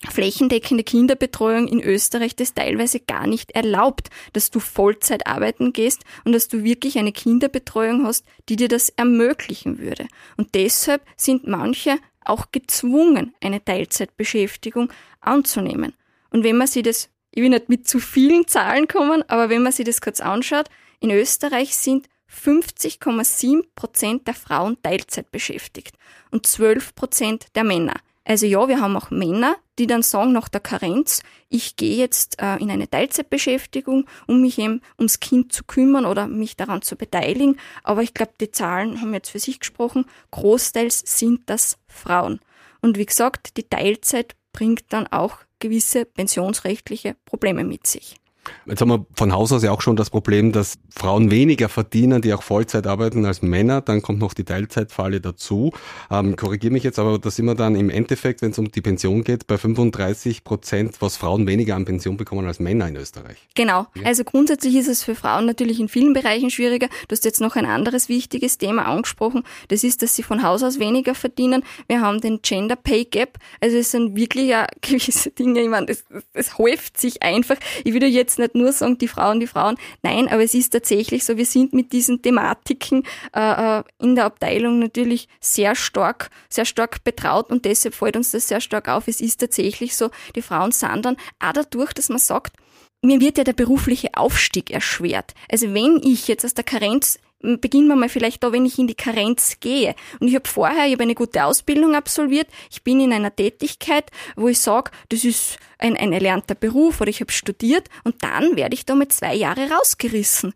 flächendeckende 0.05 0.83
Kinderbetreuung 0.83 1.67
in 1.67 1.81
Österreich 1.81 2.35
das 2.35 2.53
teilweise 2.53 2.99
gar 2.99 3.27
nicht 3.27 3.51
erlaubt, 3.51 4.09
dass 4.33 4.51
du 4.51 4.59
Vollzeit 4.59 5.27
arbeiten 5.27 5.73
gehst 5.73 6.03
und 6.23 6.33
dass 6.33 6.47
du 6.47 6.63
wirklich 6.63 6.97
eine 6.97 7.11
Kinderbetreuung 7.11 8.05
hast, 8.05 8.25
die 8.49 8.55
dir 8.55 8.67
das 8.67 8.89
ermöglichen 8.89 9.79
würde. 9.79 10.07
Und 10.37 10.55
deshalb 10.55 11.01
sind 11.17 11.47
manche 11.47 11.97
auch 12.23 12.51
gezwungen, 12.51 13.33
eine 13.41 13.63
Teilzeitbeschäftigung 13.63 14.91
anzunehmen. 15.21 15.93
Und 16.31 16.43
wenn 16.43 16.57
man 16.57 16.67
sich 16.67 16.83
das, 16.83 17.09
ich 17.31 17.41
will 17.41 17.49
nicht 17.49 17.69
mit 17.69 17.87
zu 17.87 17.99
vielen 17.99 18.47
Zahlen 18.47 18.87
kommen, 18.87 19.23
aber 19.29 19.49
wenn 19.49 19.63
man 19.63 19.71
sich 19.71 19.85
das 19.85 20.01
kurz 20.01 20.19
anschaut, 20.19 20.69
in 20.99 21.11
Österreich 21.11 21.75
sind 21.75 22.07
50,7 22.29 23.63
Prozent 23.75 24.27
der 24.27 24.33
Frauen 24.33 24.77
Teilzeit 24.81 25.31
beschäftigt 25.31 25.95
und 26.31 26.45
12 26.45 26.95
Prozent 26.95 27.47
der 27.55 27.63
Männer. 27.63 27.95
Also 28.25 28.47
ja, 28.47 28.67
wir 28.67 28.81
haben 28.81 28.97
auch 28.97 29.11
Männer, 29.11 29.55
die 29.77 29.85
dann 29.85 30.01
sagen 30.01 30.33
nach 30.33 30.49
der 30.49 30.59
Karenz, 30.59 31.21
ich 31.47 31.75
gehe 31.75 31.95
jetzt 31.95 32.41
äh, 32.41 32.57
in 32.57 32.71
eine 32.71 32.89
Teilzeitbeschäftigung, 32.89 34.07
um 34.25 34.41
mich 34.41 34.57
eben 34.57 34.81
ums 34.97 35.19
Kind 35.19 35.53
zu 35.53 35.63
kümmern 35.63 36.05
oder 36.05 36.27
mich 36.27 36.57
daran 36.57 36.81
zu 36.81 36.95
beteiligen. 36.95 37.59
Aber 37.83 38.01
ich 38.01 38.15
glaube, 38.15 38.33
die 38.41 38.49
Zahlen 38.49 38.99
haben 38.99 39.13
jetzt 39.13 39.29
für 39.29 39.39
sich 39.39 39.59
gesprochen. 39.59 40.05
Großteils 40.31 41.03
sind 41.05 41.41
das 41.45 41.77
Frauen. 41.87 42.39
Und 42.81 42.97
wie 42.97 43.05
gesagt, 43.05 43.57
die 43.57 43.69
Teilzeit 43.69 44.35
bringt 44.53 44.85
dann 44.89 45.05
auch 45.07 45.37
gewisse 45.59 46.05
pensionsrechtliche 46.05 47.15
Probleme 47.25 47.63
mit 47.63 47.85
sich. 47.85 48.17
Jetzt 48.65 48.81
haben 48.81 48.89
wir 48.89 49.05
von 49.15 49.33
Haus 49.33 49.51
aus 49.51 49.63
ja 49.63 49.71
auch 49.71 49.81
schon 49.81 49.95
das 49.95 50.09
Problem, 50.09 50.51
dass 50.51 50.77
Frauen 50.95 51.31
weniger 51.31 51.69
verdienen, 51.69 52.21
die 52.21 52.33
auch 52.33 52.43
Vollzeit 52.43 52.87
arbeiten 52.87 53.25
als 53.25 53.41
Männer. 53.41 53.81
Dann 53.81 54.01
kommt 54.01 54.19
noch 54.19 54.33
die 54.33 54.43
Teilzeitfalle 54.43 55.21
dazu. 55.21 55.71
Ähm, 56.11 56.35
Korrigiere 56.35 56.73
mich 56.73 56.83
jetzt, 56.83 56.99
aber 56.99 57.19
da 57.19 57.29
sind 57.29 57.45
wir 57.45 57.55
dann 57.55 57.75
im 57.75 57.89
Endeffekt, 57.89 58.41
wenn 58.41 58.51
es 58.51 58.59
um 58.59 58.71
die 58.71 58.81
Pension 58.81 59.23
geht, 59.23 59.47
bei 59.47 59.57
35 59.57 60.43
Prozent, 60.43 61.01
was 61.01 61.17
Frauen 61.17 61.47
weniger 61.47 61.75
an 61.75 61.85
Pension 61.85 62.17
bekommen 62.17 62.47
als 62.47 62.59
Männer 62.59 62.87
in 62.87 62.95
Österreich. 62.95 63.37
Genau. 63.55 63.87
Also 64.03 64.23
grundsätzlich 64.23 64.75
ist 64.75 64.87
es 64.87 65.03
für 65.03 65.15
Frauen 65.15 65.45
natürlich 65.45 65.79
in 65.79 65.87
vielen 65.87 66.13
Bereichen 66.13 66.49
schwieriger. 66.49 66.87
Du 67.07 67.13
hast 67.13 67.25
jetzt 67.25 67.41
noch 67.41 67.55
ein 67.55 67.65
anderes 67.65 68.09
wichtiges 68.09 68.57
Thema 68.57 68.85
angesprochen. 68.85 69.43
Das 69.69 69.83
ist, 69.83 70.01
dass 70.01 70.15
sie 70.15 70.23
von 70.23 70.43
Haus 70.43 70.63
aus 70.63 70.79
weniger 70.79 71.15
verdienen. 71.15 71.63
Wir 71.87 72.01
haben 72.01 72.21
den 72.21 72.41
Gender 72.41 72.75
Pay 72.75 73.05
Gap. 73.05 73.37
Also 73.61 73.77
es 73.77 73.91
sind 73.91 74.15
wirklich 74.15 74.47
ja 74.47 74.67
gewisse 74.81 75.31
Dinge. 75.31 75.61
Ich 75.61 75.69
meine, 75.69 75.87
es, 75.87 76.03
es 76.33 76.57
häuft 76.57 76.99
sich 76.99 77.21
einfach. 77.21 77.57
Ich 77.83 77.93
würde 77.93 78.07
jetzt 78.07 78.34
jetzt 78.43 78.55
nicht 78.55 78.63
nur 78.63 78.71
sagen, 78.71 78.97
die 78.97 79.07
Frauen, 79.07 79.39
die 79.39 79.47
Frauen. 79.47 79.77
Nein, 80.03 80.27
aber 80.27 80.43
es 80.43 80.53
ist 80.53 80.71
tatsächlich 80.71 81.23
so, 81.23 81.37
wir 81.37 81.45
sind 81.45 81.73
mit 81.73 81.91
diesen 81.91 82.21
Thematiken 82.21 83.03
äh, 83.33 83.79
äh, 83.79 83.83
in 84.01 84.15
der 84.15 84.25
Abteilung 84.25 84.79
natürlich 84.79 85.27
sehr 85.39 85.75
stark, 85.75 86.29
sehr 86.49 86.65
stark 86.65 87.03
betraut 87.03 87.49
und 87.49 87.65
deshalb 87.65 87.95
fällt 87.95 88.17
uns 88.17 88.31
das 88.31 88.47
sehr 88.47 88.61
stark 88.61 88.89
auf. 88.89 89.07
Es 89.07 89.21
ist 89.21 89.39
tatsächlich 89.39 89.95
so, 89.95 90.09
die 90.35 90.41
Frauen 90.41 90.71
sind 90.71 91.05
dann 91.05 91.17
auch 91.39 91.53
dadurch, 91.53 91.93
dass 91.93 92.09
man 92.09 92.19
sagt, 92.19 92.53
mir 93.01 93.19
wird 93.19 93.37
ja 93.37 93.43
der 93.43 93.53
berufliche 93.53 94.09
Aufstieg 94.15 94.71
erschwert. 94.71 95.33
Also 95.49 95.73
wenn 95.73 96.01
ich 96.03 96.27
jetzt 96.27 96.43
aus 96.43 96.53
der 96.53 96.63
Karenz 96.63 97.19
beginnen 97.41 97.87
wir 97.87 97.95
mal 97.95 98.09
vielleicht 98.09 98.43
da, 98.43 98.51
wenn 98.51 98.65
ich 98.65 98.79
in 98.79 98.87
die 98.87 98.95
Karenz 98.95 99.59
gehe. 99.59 99.95
Und 100.19 100.27
ich 100.27 100.35
habe 100.35 100.47
vorher, 100.47 100.85
ich 100.85 100.93
habe 100.93 101.03
eine 101.03 101.15
gute 101.15 101.45
Ausbildung 101.45 101.95
absolviert, 101.95 102.47
ich 102.71 102.83
bin 102.83 102.99
in 102.99 103.13
einer 103.13 103.35
Tätigkeit, 103.35 104.09
wo 104.35 104.47
ich 104.47 104.59
sage, 104.59 104.91
das 105.09 105.23
ist 105.23 105.57
ein, 105.77 105.97
ein 105.97 106.13
erlernter 106.13 106.55
Beruf 106.55 107.01
oder 107.01 107.09
ich 107.09 107.21
habe 107.21 107.31
studiert 107.31 107.89
und 108.03 108.23
dann 108.23 108.55
werde 108.55 108.75
ich 108.75 108.85
da 108.85 108.95
mit 108.95 109.13
zwei 109.13 109.35
Jahre 109.35 109.69
rausgerissen. 109.69 110.53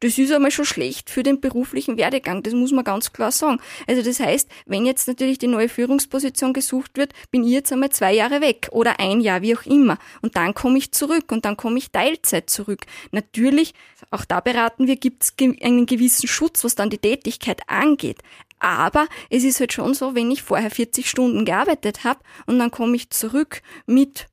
Das 0.00 0.18
ist 0.18 0.32
einmal 0.32 0.50
schon 0.50 0.64
schlecht 0.66 1.08
für 1.08 1.22
den 1.22 1.40
beruflichen 1.40 1.96
Werdegang, 1.96 2.42
das 2.42 2.52
muss 2.52 2.72
man 2.72 2.84
ganz 2.84 3.12
klar 3.12 3.32
sagen. 3.32 3.60
Also 3.86 4.02
das 4.02 4.20
heißt, 4.20 4.50
wenn 4.66 4.84
jetzt 4.84 5.08
natürlich 5.08 5.38
die 5.38 5.46
neue 5.46 5.68
Führungsposition 5.68 6.52
gesucht 6.52 6.96
wird, 6.96 7.12
bin 7.30 7.44
ich 7.44 7.50
jetzt 7.50 7.72
einmal 7.72 7.90
zwei 7.90 8.12
Jahre 8.12 8.40
weg 8.40 8.68
oder 8.72 9.00
ein 9.00 9.20
Jahr, 9.20 9.42
wie 9.42 9.56
auch 9.56 9.64
immer. 9.64 9.98
Und 10.20 10.36
dann 10.36 10.54
komme 10.54 10.78
ich 10.78 10.92
zurück 10.92 11.32
und 11.32 11.44
dann 11.44 11.56
komme 11.56 11.78
ich 11.78 11.90
Teilzeit 11.90 12.50
zurück. 12.50 12.80
Natürlich, 13.10 13.72
auch 14.10 14.24
da 14.24 14.40
beraten 14.40 14.86
wir, 14.86 14.96
gibt 14.96 15.22
es 15.24 15.34
einen 15.62 15.86
gewissen 15.86 16.28
Schutz, 16.28 16.62
was 16.64 16.74
dann 16.74 16.90
die 16.90 16.98
Tätigkeit 16.98 17.62
angeht. 17.66 18.18
Aber 18.58 19.06
es 19.30 19.44
ist 19.44 19.60
halt 19.60 19.72
schon 19.72 19.94
so, 19.94 20.14
wenn 20.14 20.30
ich 20.30 20.42
vorher 20.42 20.70
40 20.70 21.08
Stunden 21.08 21.44
gearbeitet 21.44 22.04
habe 22.04 22.20
und 22.46 22.58
dann 22.58 22.70
komme 22.70 22.96
ich 22.96 23.10
zurück 23.10 23.62
mit, 23.86 24.26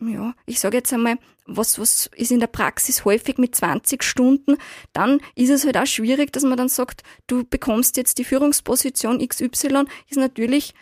ja, 0.00 0.34
ich 0.46 0.60
sage 0.60 0.78
jetzt 0.78 0.92
einmal, 0.92 1.16
was, 1.56 1.78
was 1.78 2.10
ist 2.16 2.30
in 2.30 2.40
der 2.40 2.46
Praxis 2.46 3.04
häufig 3.04 3.38
mit 3.38 3.54
20 3.54 4.02
Stunden, 4.02 4.56
dann 4.92 5.20
ist 5.34 5.50
es 5.50 5.64
halt 5.64 5.76
auch 5.76 5.86
schwierig, 5.86 6.32
dass 6.32 6.44
man 6.44 6.56
dann 6.56 6.68
sagt, 6.68 7.02
du 7.26 7.44
bekommst 7.44 7.96
jetzt 7.96 8.18
die 8.18 8.24
Führungsposition 8.24 9.26
XY, 9.26 9.84
ist 10.08 10.16
natürlich 10.16 10.74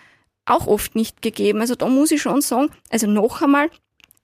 auch 0.45 0.67
oft 0.67 0.95
nicht 0.95 1.23
gegeben. 1.23 1.61
Also 1.61 1.75
da 1.75 1.89
muss 1.89 2.11
ich 2.11 2.23
schon 2.23 2.41
sagen, 2.41 2.71
also 2.91 3.07
noch 3.07 3.43
einmal, 3.43 3.71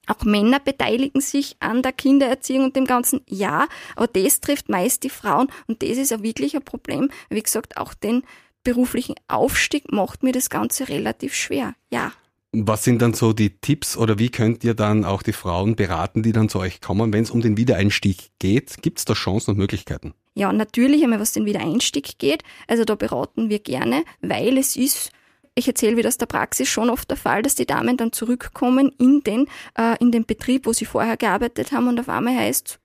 auch 0.06 0.22
Männer 0.24 0.60
beteiligen 0.60 1.20
sich 1.20 1.56
an 1.60 1.82
der 1.82 1.92
Kindererziehung 1.92 2.64
und 2.64 2.76
dem 2.76 2.84
Ganzen, 2.84 3.22
ja, 3.26 3.68
aber 3.96 4.06
das 4.06 4.40
trifft 4.40 4.68
meist 4.68 5.02
die 5.02 5.10
Frauen 5.10 5.48
und 5.66 5.82
das 5.82 5.96
ist 5.96 6.10
ja 6.10 6.22
wirklich 6.22 6.54
ein 6.54 6.64
Problem. 6.64 7.10
Wie 7.30 7.42
gesagt, 7.42 7.78
auch 7.78 7.94
den 7.94 8.22
beruflichen 8.64 9.14
Aufstieg 9.28 9.92
macht 9.92 10.22
mir 10.22 10.32
das 10.32 10.50
Ganze 10.50 10.88
relativ 10.88 11.34
schwer, 11.34 11.74
ja. 11.90 12.12
Was 12.56 12.84
sind 12.84 13.02
dann 13.02 13.14
so 13.14 13.32
die 13.32 13.58
Tipps 13.58 13.96
oder 13.96 14.20
wie 14.20 14.30
könnt 14.30 14.62
ihr 14.62 14.74
dann 14.74 15.04
auch 15.04 15.22
die 15.22 15.32
Frauen 15.32 15.74
beraten, 15.74 16.22
die 16.22 16.30
dann 16.30 16.48
zu 16.48 16.60
euch 16.60 16.80
kommen, 16.80 17.12
wenn 17.12 17.24
es 17.24 17.32
um 17.32 17.40
den 17.40 17.56
Wiedereinstieg 17.56 18.30
geht? 18.38 18.80
Gibt 18.80 18.98
es 19.00 19.04
da 19.04 19.14
Chancen 19.14 19.50
und 19.50 19.56
Möglichkeiten? 19.56 20.14
Ja, 20.34 20.52
natürlich 20.52 21.02
einmal, 21.02 21.18
was 21.18 21.32
den 21.32 21.46
Wiedereinstieg 21.46 22.18
geht. 22.18 22.44
Also 22.68 22.84
da 22.84 22.94
beraten 22.94 23.50
wir 23.50 23.58
gerne, 23.58 24.04
weil 24.20 24.56
es 24.56 24.76
ist 24.76 25.10
ich 25.56 25.68
erzähle, 25.68 25.96
wie 25.96 26.02
das 26.02 26.18
der 26.18 26.26
Praxis 26.26 26.68
schon 26.68 26.90
oft 26.90 27.08
der 27.10 27.16
Fall, 27.16 27.42
dass 27.42 27.54
die 27.54 27.66
Damen 27.66 27.96
dann 27.96 28.12
zurückkommen 28.12 28.92
in 28.98 29.20
den, 29.20 29.46
äh, 29.78 29.96
in 30.00 30.10
den 30.10 30.24
Betrieb, 30.24 30.66
wo 30.66 30.72
sie 30.72 30.84
vorher 30.84 31.16
gearbeitet 31.16 31.72
haben 31.72 31.88
und 31.88 32.00
auf 32.00 32.08
einmal 32.08 32.36
heißt, 32.36 32.80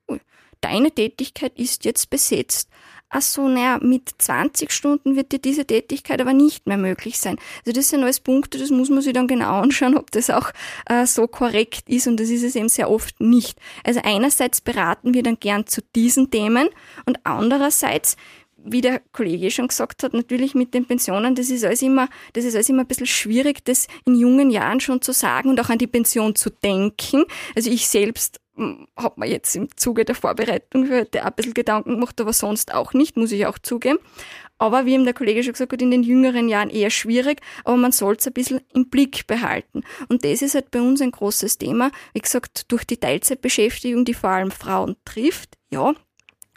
deine 0.62 0.92
Tätigkeit 0.92 1.58
ist 1.58 1.86
jetzt 1.86 2.10
besetzt 2.10 2.70
ach 3.10 3.22
so, 3.22 3.48
naja, 3.48 3.80
mit 3.82 4.10
20 4.18 4.72
Stunden 4.72 5.16
wird 5.16 5.32
dir 5.32 5.40
diese 5.40 5.66
Tätigkeit 5.66 6.22
aber 6.22 6.34
nicht 6.34 6.68
mehr 6.68 6.78
möglich 6.78 7.20
sein. 7.20 7.38
Also 7.66 7.74
das 7.74 7.90
sind 7.90 8.04
alles 8.04 8.20
Punkte, 8.20 8.58
das 8.58 8.70
muss 8.70 8.90
man 8.90 9.02
sich 9.02 9.14
dann 9.14 9.28
genau 9.28 9.60
anschauen, 9.60 9.98
ob 9.98 10.12
das 10.12 10.30
auch 10.30 10.52
äh, 10.86 11.06
so 11.06 11.28
korrekt 11.28 11.90
ist 11.90 12.08
und 12.08 12.20
das 12.20 12.30
ist 12.30 12.44
es 12.44 12.56
eben 12.56 12.70
sehr 12.70 12.90
oft 12.90 13.20
nicht. 13.20 13.58
Also 13.84 14.02
einerseits 14.04 14.62
beraten 14.62 15.14
wir 15.14 15.24
dann 15.24 15.40
gern 15.40 15.66
zu 15.66 15.82
diesen 15.96 16.32
Themen 16.32 16.70
und 17.06 17.20
andererseits 17.24 18.16
wie 18.64 18.82
der 18.82 19.02
Kollege 19.14 19.52
schon 19.52 19.68
gesagt 19.68 20.04
hat, 20.04 20.14
natürlich 20.14 20.54
mit 20.54 20.74
den 20.74 20.86
Pensionen, 20.86 21.36
das 21.36 21.50
ist 21.50 21.64
alles 21.64 21.82
immer, 21.82 22.10
das 22.34 22.46
ist 22.46 22.56
alles 22.56 22.70
immer 22.70 22.82
ein 22.82 22.88
bisschen 22.88 23.06
schwierig, 23.06 23.64
das 23.66 23.88
in 24.06 24.16
jungen 24.16 24.50
Jahren 24.50 24.80
schon 24.80 25.02
zu 25.02 25.14
sagen 25.14 25.50
und 25.50 25.60
auch 25.60 25.70
an 25.70 25.78
die 25.78 25.88
Pension 25.88 26.36
zu 26.36 26.50
denken. 26.50 27.24
Also 27.56 27.72
ich 27.72 27.88
selbst 27.88 28.42
hat 28.96 29.18
man 29.18 29.30
jetzt 29.30 29.56
im 29.56 29.76
Zuge 29.78 30.06
der 30.06 30.16
Vorbereitung 30.16 30.86
für 30.86 31.00
heute 31.02 31.24
ein 31.24 31.34
bisschen 31.34 31.54
Gedanken 31.54 31.96
gemacht, 31.96 32.20
aber 32.20 32.34
sonst 32.34 32.74
auch 32.74 32.94
nicht, 32.94 33.18
muss 33.18 33.32
ich 33.32 33.46
auch 33.46 33.58
zugeben. 33.60 34.00
Aber 34.58 34.86
wie 34.86 34.94
eben 34.94 35.06
der 35.06 35.14
Kollege 35.14 35.42
schon 35.42 35.54
gesagt 35.54 35.72
hat, 35.72 35.82
in 35.82 35.92
den 35.92 36.04
jüngeren 36.04 36.50
Jahren 36.50 36.70
eher 36.70 36.90
schwierig, 36.90 37.42
aber 37.64 37.78
man 37.78 37.94
soll 37.94 38.16
es 38.16 38.28
ein 38.28 38.34
bisschen 38.34 38.62
im 38.74 38.90
Blick 38.90 39.26
behalten. 39.26 39.84
Und 40.10 40.26
das 40.26 40.42
ist 40.42 40.54
halt 40.56 40.70
bei 40.72 40.82
uns 40.82 41.02
ein 41.02 41.12
großes 41.12 41.58
Thema. 41.58 41.92
Wie 42.14 42.20
gesagt, 42.20 42.72
durch 42.72 42.84
die 42.86 42.98
Teilzeitbeschäftigung, 42.98 44.04
die 44.04 44.14
vor 44.14 44.30
allem 44.30 44.52
Frauen 44.52 44.98
trifft, 45.06 45.58
ja, 45.72 45.94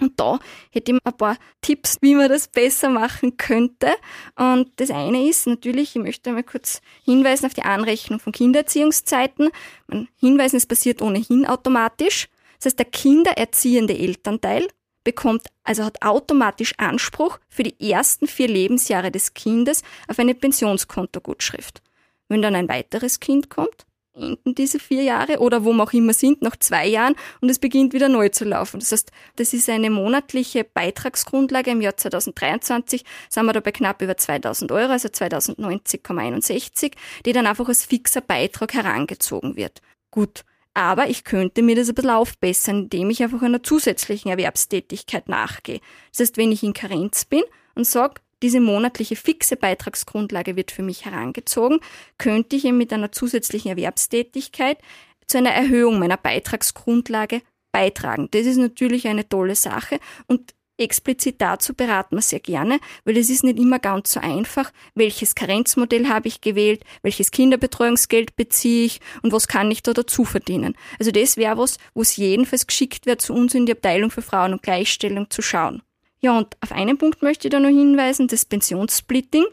und 0.03 0.19
da 0.19 0.39
hätte 0.71 0.93
ich 0.93 0.99
ein 1.05 1.17
paar 1.17 1.39
Tipps, 1.61 1.99
wie 2.01 2.15
man 2.15 2.29
das 2.29 2.49
besser 2.49 2.91
machen 2.91 3.37
könnte. 3.37 3.89
Und 4.37 4.73
das 4.77 4.91
eine 4.91 5.29
ist 5.29 5.47
natürlich, 5.47 5.97
ich 5.97 6.03
möchte 6.03 6.31
einmal 6.31 6.45
kurz 6.45 6.81
hinweisen 7.05 7.47
auf 7.47 7.55
die 7.55 7.63
Anrechnung 7.63 8.21
von 8.21 8.33
Kindererziehungszeiten. 8.33 9.51
Man 9.87 10.09
hinweisen, 10.19 10.57
es 10.57 10.67
passiert 10.67 11.01
ohnehin 11.01 11.47
automatisch. 11.47 12.29
Das 12.59 12.67
heißt, 12.67 12.79
der 12.79 12.87
kindererziehende 12.87 13.97
Elternteil 13.97 14.69
bekommt, 15.05 15.49
also 15.65 15.85
hat 15.85 16.03
automatisch 16.03 16.75
Anspruch 16.79 17.39
für 17.49 17.63
die 17.65 17.91
ersten 17.91 18.27
vier 18.27 18.49
Lebensjahre 18.49 19.11
des 19.11 19.35
Kindes 19.35 19.83
auf 20.09 20.19
eine 20.19 20.35
Pensionskontogutschrift. 20.35 21.83
Wenn 22.29 22.43
dann 22.43 22.55
ein 22.55 22.69
weiteres 22.69 23.21
Kind 23.21 23.51
kommt, 23.51 23.85
enden 24.15 24.55
diese 24.55 24.79
vier 24.79 25.03
Jahre 25.03 25.39
oder 25.39 25.65
wo 25.65 25.73
wir 25.73 25.83
auch 25.83 25.93
immer 25.93 26.13
sind, 26.13 26.43
nach 26.43 26.57
zwei 26.57 26.87
Jahren 26.87 27.15
und 27.41 27.49
es 27.49 27.59
beginnt 27.59 27.93
wieder 27.93 28.09
neu 28.09 28.29
zu 28.29 28.45
laufen. 28.45 28.81
Das 28.81 28.93
heißt, 28.93 29.11
das 29.37 29.53
ist 29.53 29.69
eine 29.69 29.91
monatliche 29.91 30.65
Beitragsgrundlage. 30.65 31.71
Im 31.71 31.81
Jahr 31.81 31.97
2023 31.97 33.05
sind 33.29 33.47
wir 33.47 33.53
da 33.53 33.61
bei 33.61 33.73
knapp 33.73 34.03
über 34.03 34.17
2000 34.17 34.71
Euro, 34.73 34.93
also 34.93 35.09
2090,61, 35.09 36.93
die 37.25 37.33
dann 37.33 37.47
einfach 37.47 37.69
als 37.69 37.85
fixer 37.85 38.21
Beitrag 38.21 38.75
herangezogen 38.75 39.57
wird. 39.57 39.81
Gut. 40.11 40.45
Aber 40.75 41.09
ich 41.09 41.25
könnte 41.25 41.61
mir 41.61 41.77
das 41.77 41.91
ein 41.91 41.95
bisschen 41.95 42.11
aufbessern, 42.11 42.85
indem 42.85 43.11
ich 43.11 43.23
einfach 43.23 43.43
einer 43.43 43.63
zusätzlichen 43.63 44.31
Erwerbstätigkeit 44.31 45.29
nachgehe. 45.29 45.81
Das 46.11 46.21
heißt, 46.21 46.37
wenn 46.39 46.51
ich 46.51 46.63
in 46.63 46.73
Karenz 46.73 47.27
bin 47.27 47.43
und 47.75 47.87
sage, 47.87 48.23
diese 48.43 48.61
monatliche 48.61 49.17
fixe 49.17 49.57
Beitragsgrundlage 49.57 50.57
wird 50.57 50.71
für 50.71 50.83
mich 50.83 51.05
herangezogen, 51.05 51.81
könnte 52.19 52.57
ich 52.57 52.65
mit 52.65 52.93
einer 52.93 53.13
zusätzlichen 53.13 53.71
Erwerbstätigkeit 53.71 54.79
zu 55.27 55.39
einer 55.39 55.51
Erhöhung 55.51 55.99
meiner 55.99 56.17
Beitragsgrundlage 56.17 57.43
beitragen. 57.73 58.29
Das 58.33 58.47
ist 58.47 58.59
natürlich 58.59 59.09
eine 59.09 59.29
tolle 59.29 59.55
Sache 59.55 59.99
und 60.27 60.55
explizit 60.79 61.41
dazu 61.41 61.75
beraten 61.75 62.17
wir 62.17 62.23
sehr 62.23 62.41
gerne, 62.41 62.81
weil 63.05 63.17
es 63.17 63.31
ist 63.31 63.45
nicht 63.45 63.59
immer 63.59 63.79
ganz 63.79 64.13
so 64.13 64.21
einfach, 64.21 64.73
welches 64.95 65.35
Karenzmodell 65.35 66.09
habe 66.09 66.29
ich 66.29 66.41
gewählt, 66.41 66.83
welches 67.03 67.31
Kinderbetreuungsgeld 67.31 68.37
beziehe 68.37 68.87
ich 68.87 69.01
und 69.23 69.33
was 69.33 69.49
kann 69.49 69.71
ich 69.71 69.83
da 69.83 69.93
dazu 69.93 70.25
verdienen. 70.25 70.75
Also 70.99 71.11
das 71.11 71.37
wäre 71.37 71.59
was, 71.59 71.79
wo 71.95 72.03
es 72.03 72.17
jedenfalls 72.17 72.67
geschickt 72.67 73.07
wäre, 73.07 73.19
zu 73.19 73.33
uns 73.33 73.55
in 73.55 73.67
die 73.67 73.73
Abteilung 73.73 74.11
für 74.11 74.23
Frauen 74.23 74.53
und 74.53 74.63
Gleichstellung 74.63 75.31
zu 75.31 75.43
schauen. 75.43 75.83
Ja, 76.23 76.39
und 76.39 76.57
auf 76.61 76.71
einen 76.71 76.99
Punkt 76.99 77.21
möchte 77.21 77.49
ich 77.49 77.51
da 77.53 77.59
noch 77.59 77.69
hinweisen, 77.69 78.29
das 78.29 78.45
Pensionssplitting. 78.45 79.45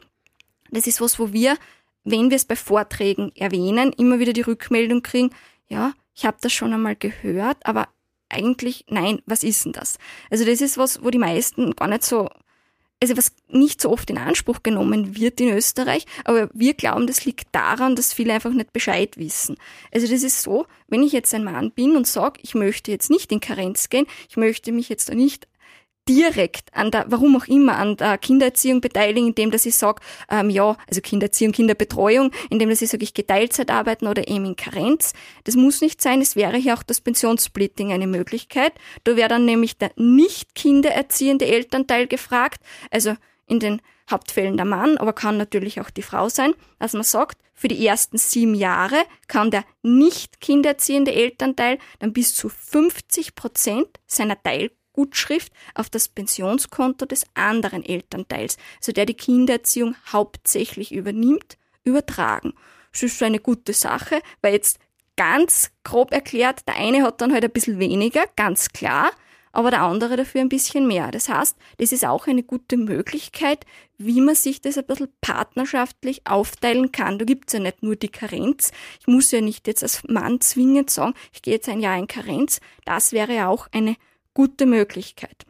Das 0.70 0.86
ist 0.86 1.02
was, 1.02 1.20
wo 1.20 1.34
wir, 1.34 1.58
wenn 2.04 2.30
wir 2.30 2.38
es 2.38 2.46
bei 2.46 2.56
Vorträgen 2.56 3.32
erwähnen, 3.36 3.92
immer 3.94 4.20
wieder 4.20 4.34
die 4.34 4.42
Rückmeldung 4.42 5.02
kriegen, 5.02 5.32
ja, 5.68 5.94
ich 6.16 6.26
habe 6.26 6.38
das 6.42 6.54
schon 6.54 6.72
einmal 6.72 6.96
gehört, 6.96 7.58
aber 7.66 7.88
eigentlich, 8.30 8.86
nein, 8.88 9.20
was 9.26 9.44
ist 9.44 9.66
denn 9.66 9.72
das? 9.72 9.98
Also 10.30 10.46
das 10.46 10.62
ist 10.62 10.78
was, 10.78 11.04
wo 11.04 11.10
die 11.10 11.18
meisten 11.18 11.76
gar 11.76 11.88
nicht 11.88 12.04
so, 12.04 12.30
also 13.02 13.18
was 13.18 13.32
nicht 13.48 13.82
so 13.82 13.90
oft 13.90 14.10
in 14.12 14.20
Anspruch 14.20 14.62
genommen 14.62 15.16
wird 15.16 15.42
in 15.42 15.50
Österreich, 15.50 16.06
aber 16.24 16.52
wir 16.54 16.76
glauben, 16.76 17.08
das 17.08 17.26
liegt 17.26 17.48
daran, 17.52 17.96
dass 17.96 18.14
viele 18.14 18.34
einfach 18.34 18.52
nicht 18.52 18.74
Bescheid 18.74 19.18
wissen. 19.18 19.58
Also 19.92 20.08
das 20.08 20.22
ist 20.22 20.44
so, 20.44 20.68
wenn 20.88 21.02
ich 21.02 21.14
jetzt 21.14 21.34
ein 21.34 21.44
Mann 21.44 21.72
bin 21.72 21.96
und 21.96 22.06
sage, 22.06 22.40
ich 22.44 22.54
möchte 22.54 22.92
jetzt 22.92 23.10
nicht 23.10 23.32
in 23.32 23.40
Karenz 23.40 23.90
gehen, 23.90 24.06
ich 24.30 24.38
möchte 24.38 24.72
mich 24.72 24.90
jetzt 24.90 25.10
da 25.10 25.16
nicht 25.16 25.48
direkt 26.10 26.74
an 26.74 26.90
der, 26.90 27.06
warum 27.08 27.38
auch 27.38 27.48
immer, 27.48 27.78
an 27.78 27.96
der 27.96 28.18
Kindererziehung 28.18 28.82
beteiligen, 28.82 29.28
indem 29.28 29.52
dass 29.52 29.68
ich 29.68 29.76
sage, 29.76 30.02
ähm, 30.30 30.50
ja, 30.50 30.76
also 30.88 31.02
Kindererziehung, 31.02 31.54
Kinderbetreuung, 31.54 32.32
indem 32.50 32.70
dass 32.70 32.82
ich 32.82 32.90
sage, 32.90 33.04
ich 33.04 33.14
gehe 33.14 33.28
Teilzeit 33.28 33.70
arbeiten 33.70 34.08
oder 34.08 34.28
eben 34.28 34.46
in 34.46 34.56
Karenz. 34.56 35.14
Das 35.44 35.56
muss 35.56 35.82
nicht 35.82 36.02
sein, 36.02 36.20
es 36.20 36.36
wäre 36.36 36.58
hier 36.58 36.74
auch 36.74 36.84
das 36.84 37.00
Pensionssplitting 37.00 37.94
eine 37.94 38.08
Möglichkeit. 38.08 38.74
Da 39.04 39.16
wäre 39.16 39.30
dann 39.30 39.46
nämlich 39.46 39.78
der 39.78 39.92
nicht 39.98 40.56
kindererziehende 40.56 41.46
Elternteil 41.46 42.08
gefragt, 42.08 42.62
also 42.90 43.16
in 43.46 43.60
den 43.60 43.82
Hauptfällen 44.10 44.58
der 44.58 44.66
Mann, 44.66 44.98
aber 44.98 45.14
kann 45.14 45.38
natürlich 45.38 45.80
auch 45.80 45.92
die 45.92 46.02
Frau 46.02 46.30
sein, 46.30 46.54
dass 46.80 46.94
man 46.94 47.04
sagt, 47.04 47.38
für 47.54 47.68
die 47.68 47.86
ersten 47.86 48.18
sieben 48.18 48.56
Jahre 48.56 49.04
kann 49.28 49.52
der 49.52 49.64
nicht 49.84 50.42
kindererziehende 50.42 51.14
Elternteil 51.14 51.78
dann 52.00 52.14
bis 52.14 52.34
zu 52.34 52.50
50 52.50 53.36
Prozent 53.36 54.00
seiner 54.08 54.42
Teil 54.42 54.72
Gutschrift 55.00 55.54
auf 55.76 55.90
das 55.90 56.10
Pensionskonto 56.10 57.06
des 57.06 57.24
anderen 57.34 57.86
Elternteils, 57.86 58.58
also 58.80 58.92
der 58.92 59.06
die 59.06 59.14
Kindererziehung 59.14 59.96
hauptsächlich 60.12 60.92
übernimmt, 60.92 61.58
übertragen. 61.86 62.54
Das 62.92 63.04
ist 63.04 63.24
eine 63.24 63.40
gute 63.40 63.72
Sache, 63.72 64.22
weil 64.42 64.56
jetzt 64.56 64.78
ganz 65.16 65.72
grob 65.86 66.12
erklärt, 66.12 66.68
der 66.68 66.76
eine 66.76 67.04
hat 67.04 67.22
dann 67.22 67.32
halt 67.32 67.46
ein 67.46 67.52
bisschen 67.52 67.80
weniger, 67.80 68.26
ganz 68.36 68.70
klar, 68.70 69.12
aber 69.54 69.72
der 69.72 69.84
andere 69.84 70.18
dafür 70.18 70.42
ein 70.42 70.50
bisschen 70.50 70.86
mehr. 70.86 71.12
Das 71.12 71.30
heißt, 71.30 71.56
das 71.78 71.94
ist 71.94 72.06
auch 72.06 72.28
eine 72.28 72.44
gute 72.44 72.76
Möglichkeit, 72.76 73.66
wie 73.98 74.20
man 74.20 74.36
sich 74.36 74.62
das 74.62 74.78
ein 74.78 74.86
bisschen 74.86 75.14
partnerschaftlich 75.22 76.28
aufteilen 76.28 76.92
kann. 76.92 77.20
Da 77.20 77.26
gibt's 77.26 77.54
ja 77.54 77.60
nicht 77.60 77.84
nur 77.84 77.96
die 77.96 78.10
Karenz. 78.10 78.74
Ich 79.00 79.08
muss 79.08 79.32
ja 79.32 79.40
nicht 79.40 79.66
jetzt 79.66 79.82
als 79.82 80.04
Mann 80.10 80.42
zwingend 80.42 80.90
sagen, 80.90 81.14
ich 81.32 81.42
gehe 81.42 81.54
jetzt 81.54 81.70
ein 81.70 81.80
Jahr 81.80 81.98
in 81.98 82.08
Karenz. 82.08 82.60
Das 82.84 83.14
wäre 83.14 83.34
ja 83.34 83.48
auch 83.48 83.68
eine 83.72 83.96
gute 84.34 84.66
Möglichkeit. 84.66 85.46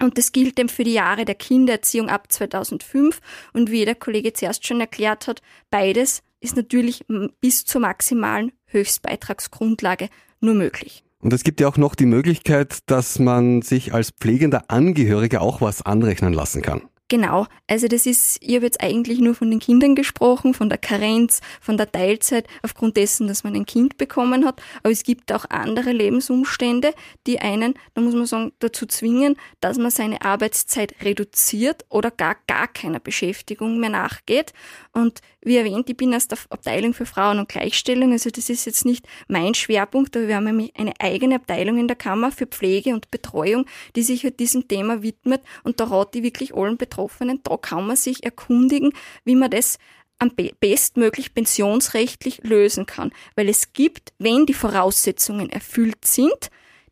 Und 0.00 0.16
das 0.16 0.32
gilt 0.32 0.58
eben 0.58 0.68
für 0.68 0.84
die 0.84 0.94
Jahre 0.94 1.24
der 1.24 1.34
Kindererziehung 1.34 2.08
ab 2.08 2.32
2005. 2.32 3.20
Und 3.52 3.70
wie 3.70 3.84
der 3.84 3.94
Kollege 3.94 4.32
zuerst 4.32 4.66
schon 4.66 4.80
erklärt 4.80 5.26
hat, 5.26 5.42
beides 5.70 6.22
ist 6.40 6.56
natürlich 6.56 7.04
bis 7.40 7.64
zur 7.64 7.82
maximalen 7.82 8.52
Höchstbeitragsgrundlage 8.66 10.08
nur 10.40 10.54
möglich. 10.54 11.04
Und 11.18 11.34
es 11.34 11.44
gibt 11.44 11.60
ja 11.60 11.68
auch 11.68 11.76
noch 11.76 11.94
die 11.94 12.06
Möglichkeit, 12.06 12.78
dass 12.86 13.18
man 13.18 13.60
sich 13.60 13.92
als 13.92 14.10
pflegender 14.10 14.64
Angehöriger 14.68 15.42
auch 15.42 15.60
was 15.60 15.82
anrechnen 15.82 16.32
lassen 16.32 16.62
kann. 16.62 16.82
Genau, 17.10 17.48
also 17.66 17.88
das 17.88 18.06
ist, 18.06 18.38
ich 18.40 18.54
habe 18.54 18.66
jetzt 18.66 18.80
eigentlich 18.80 19.18
nur 19.18 19.34
von 19.34 19.50
den 19.50 19.58
Kindern 19.58 19.96
gesprochen, 19.96 20.54
von 20.54 20.68
der 20.68 20.78
Karenz, 20.78 21.40
von 21.60 21.76
der 21.76 21.90
Teilzeit, 21.90 22.46
aufgrund 22.62 22.96
dessen, 22.96 23.26
dass 23.26 23.42
man 23.42 23.56
ein 23.56 23.66
Kind 23.66 23.98
bekommen 23.98 24.46
hat. 24.46 24.62
Aber 24.84 24.92
es 24.92 25.02
gibt 25.02 25.32
auch 25.32 25.44
andere 25.50 25.90
Lebensumstände, 25.90 26.94
die 27.26 27.40
einen, 27.40 27.74
da 27.94 28.00
muss 28.00 28.14
man 28.14 28.26
sagen, 28.26 28.52
dazu 28.60 28.86
zwingen, 28.86 29.34
dass 29.60 29.76
man 29.76 29.90
seine 29.90 30.22
Arbeitszeit 30.22 30.94
reduziert 31.02 31.84
oder 31.88 32.12
gar 32.12 32.36
gar 32.46 32.68
keiner 32.68 33.00
Beschäftigung 33.00 33.80
mehr 33.80 33.90
nachgeht. 33.90 34.52
Und 34.92 35.20
wie 35.42 35.56
erwähnt, 35.56 35.88
ich 35.88 35.96
bin 35.96 36.14
aus 36.14 36.28
der 36.28 36.38
Abteilung 36.50 36.92
für 36.92 37.06
Frauen 37.06 37.38
und 37.38 37.48
Gleichstellung, 37.48 38.12
also 38.12 38.28
das 38.30 38.50
ist 38.50 38.66
jetzt 38.66 38.84
nicht 38.84 39.06
mein 39.26 39.54
Schwerpunkt, 39.54 40.16
aber 40.16 40.28
wir 40.28 40.36
haben 40.36 40.44
nämlich 40.44 40.76
eine 40.76 40.92
eigene 40.98 41.36
Abteilung 41.36 41.78
in 41.78 41.88
der 41.88 41.96
Kammer 41.96 42.30
für 42.30 42.46
Pflege 42.46 42.92
und 42.92 43.10
Betreuung, 43.10 43.64
die 43.96 44.02
sich 44.02 44.22
halt 44.22 44.38
diesem 44.38 44.68
Thema 44.68 45.02
widmet 45.02 45.40
und 45.64 45.80
da 45.80 45.84
rate 45.84 46.18
ich 46.18 46.24
wirklich 46.24 46.54
allen 46.54 46.76
Betroffenen, 47.00 47.40
da 47.42 47.56
kann 47.56 47.86
man 47.86 47.96
sich 47.96 48.24
erkundigen, 48.24 48.92
wie 49.24 49.34
man 49.34 49.50
das 49.50 49.78
am 50.18 50.32
bestmöglich 50.60 51.32
pensionsrechtlich 51.32 52.40
lösen 52.42 52.84
kann. 52.84 53.10
Weil 53.36 53.48
es 53.48 53.72
gibt, 53.72 54.12
wenn 54.18 54.44
die 54.44 54.54
Voraussetzungen 54.54 55.48
erfüllt 55.48 56.04
sind, 56.04 56.50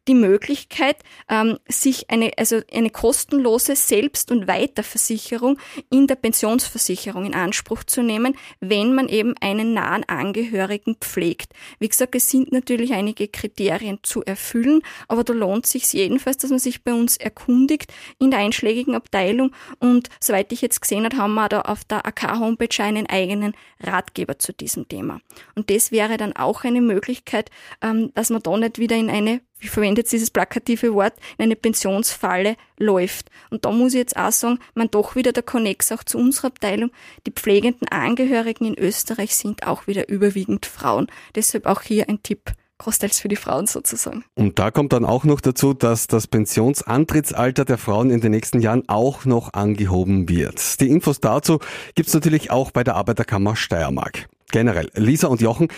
die 0.08 0.14
Möglichkeit, 0.14 0.96
ähm, 1.28 1.58
sich 1.68 2.10
eine, 2.10 2.32
also 2.36 2.60
eine 2.72 2.90
kostenlose 2.90 3.76
Selbst- 3.76 4.32
und 4.32 4.48
Weiterversicherung 4.48 5.58
in 5.90 6.06
der 6.06 6.16
Pensionsversicherung 6.16 7.26
in 7.26 7.34
Anspruch 7.34 7.84
zu 7.84 8.02
nehmen, 8.02 8.34
wenn 8.60 8.94
man 8.94 9.08
eben 9.08 9.34
einen 9.40 9.74
nahen 9.74 10.04
Angehörigen 10.08 10.96
pflegt. 11.00 11.52
Wie 11.78 11.88
gesagt, 11.88 12.14
es 12.14 12.30
sind 12.30 12.52
natürlich 12.52 12.92
einige 12.94 13.28
Kriterien 13.28 13.98
zu 14.02 14.24
erfüllen, 14.24 14.80
aber 15.06 15.24
da 15.24 15.34
lohnt 15.34 15.66
sich 15.66 15.92
jedenfalls, 15.92 16.38
dass 16.38 16.50
man 16.50 16.58
sich 16.58 16.82
bei 16.82 16.94
uns 16.94 17.16
erkundigt 17.18 17.92
in 18.18 18.30
der 18.30 18.40
einschlägigen 18.40 18.94
Abteilung 18.94 19.54
und 19.78 20.08
soweit 20.20 20.50
ich 20.52 20.62
jetzt 20.62 20.80
gesehen 20.80 21.04
habe, 21.04 21.18
haben 21.18 21.34
wir 21.34 21.48
da 21.48 21.60
auf 21.62 21.84
der 21.84 22.06
AK-Homepage 22.06 22.82
einen 22.82 23.06
eigenen 23.06 23.52
Ratgeber 23.80 24.38
zu 24.38 24.52
diesem 24.52 24.88
Thema. 24.88 25.20
Und 25.54 25.70
das 25.70 25.92
wäre 25.92 26.16
dann 26.16 26.34
auch 26.34 26.64
eine 26.64 26.80
Möglichkeit, 26.80 27.50
ähm, 27.82 28.10
dass 28.14 28.30
man 28.30 28.42
da 28.42 28.56
nicht 28.56 28.78
wieder 28.78 28.96
in 28.96 29.10
eine 29.10 29.40
wie 29.60 29.68
verwendet 29.68 30.10
dieses 30.12 30.30
plakative 30.30 30.94
Wort, 30.94 31.14
in 31.36 31.44
eine 31.44 31.56
Pensionsfalle 31.56 32.56
läuft. 32.78 33.30
Und 33.50 33.64
da 33.64 33.70
muss 33.70 33.94
ich 33.94 33.98
jetzt 33.98 34.16
auch 34.16 34.32
sagen, 34.32 34.58
man 34.74 34.90
doch 34.90 35.16
wieder 35.16 35.32
der 35.32 35.42
Connex 35.42 35.92
auch 35.92 36.04
zu 36.04 36.18
unserer 36.18 36.48
Abteilung. 36.48 36.90
Die 37.26 37.32
pflegenden 37.32 37.88
Angehörigen 37.88 38.66
in 38.66 38.78
Österreich 38.78 39.34
sind 39.34 39.66
auch 39.66 39.86
wieder 39.86 40.08
überwiegend 40.08 40.66
Frauen. 40.66 41.08
Deshalb 41.34 41.66
auch 41.66 41.82
hier 41.82 42.08
ein 42.08 42.22
Tipp 42.22 42.52
großteils 42.78 43.18
für 43.18 43.28
die 43.28 43.36
Frauen 43.36 43.66
sozusagen. 43.66 44.24
Und 44.36 44.58
da 44.58 44.70
kommt 44.70 44.92
dann 44.92 45.04
auch 45.04 45.24
noch 45.24 45.40
dazu, 45.40 45.74
dass 45.74 46.06
das 46.06 46.28
Pensionsantrittsalter 46.28 47.64
der 47.64 47.76
Frauen 47.76 48.10
in 48.10 48.20
den 48.20 48.30
nächsten 48.30 48.60
Jahren 48.60 48.88
auch 48.88 49.24
noch 49.24 49.52
angehoben 49.52 50.28
wird. 50.28 50.80
Die 50.80 50.88
Infos 50.88 51.20
dazu 51.20 51.58
gibt's 51.96 52.14
natürlich 52.14 52.50
auch 52.50 52.70
bei 52.70 52.84
der 52.84 52.94
Arbeiterkammer 52.94 53.56
Steiermark 53.56 54.28
generell. 54.50 54.90
Lisa 54.94 55.28
und 55.28 55.40
Jochen, 55.40 55.68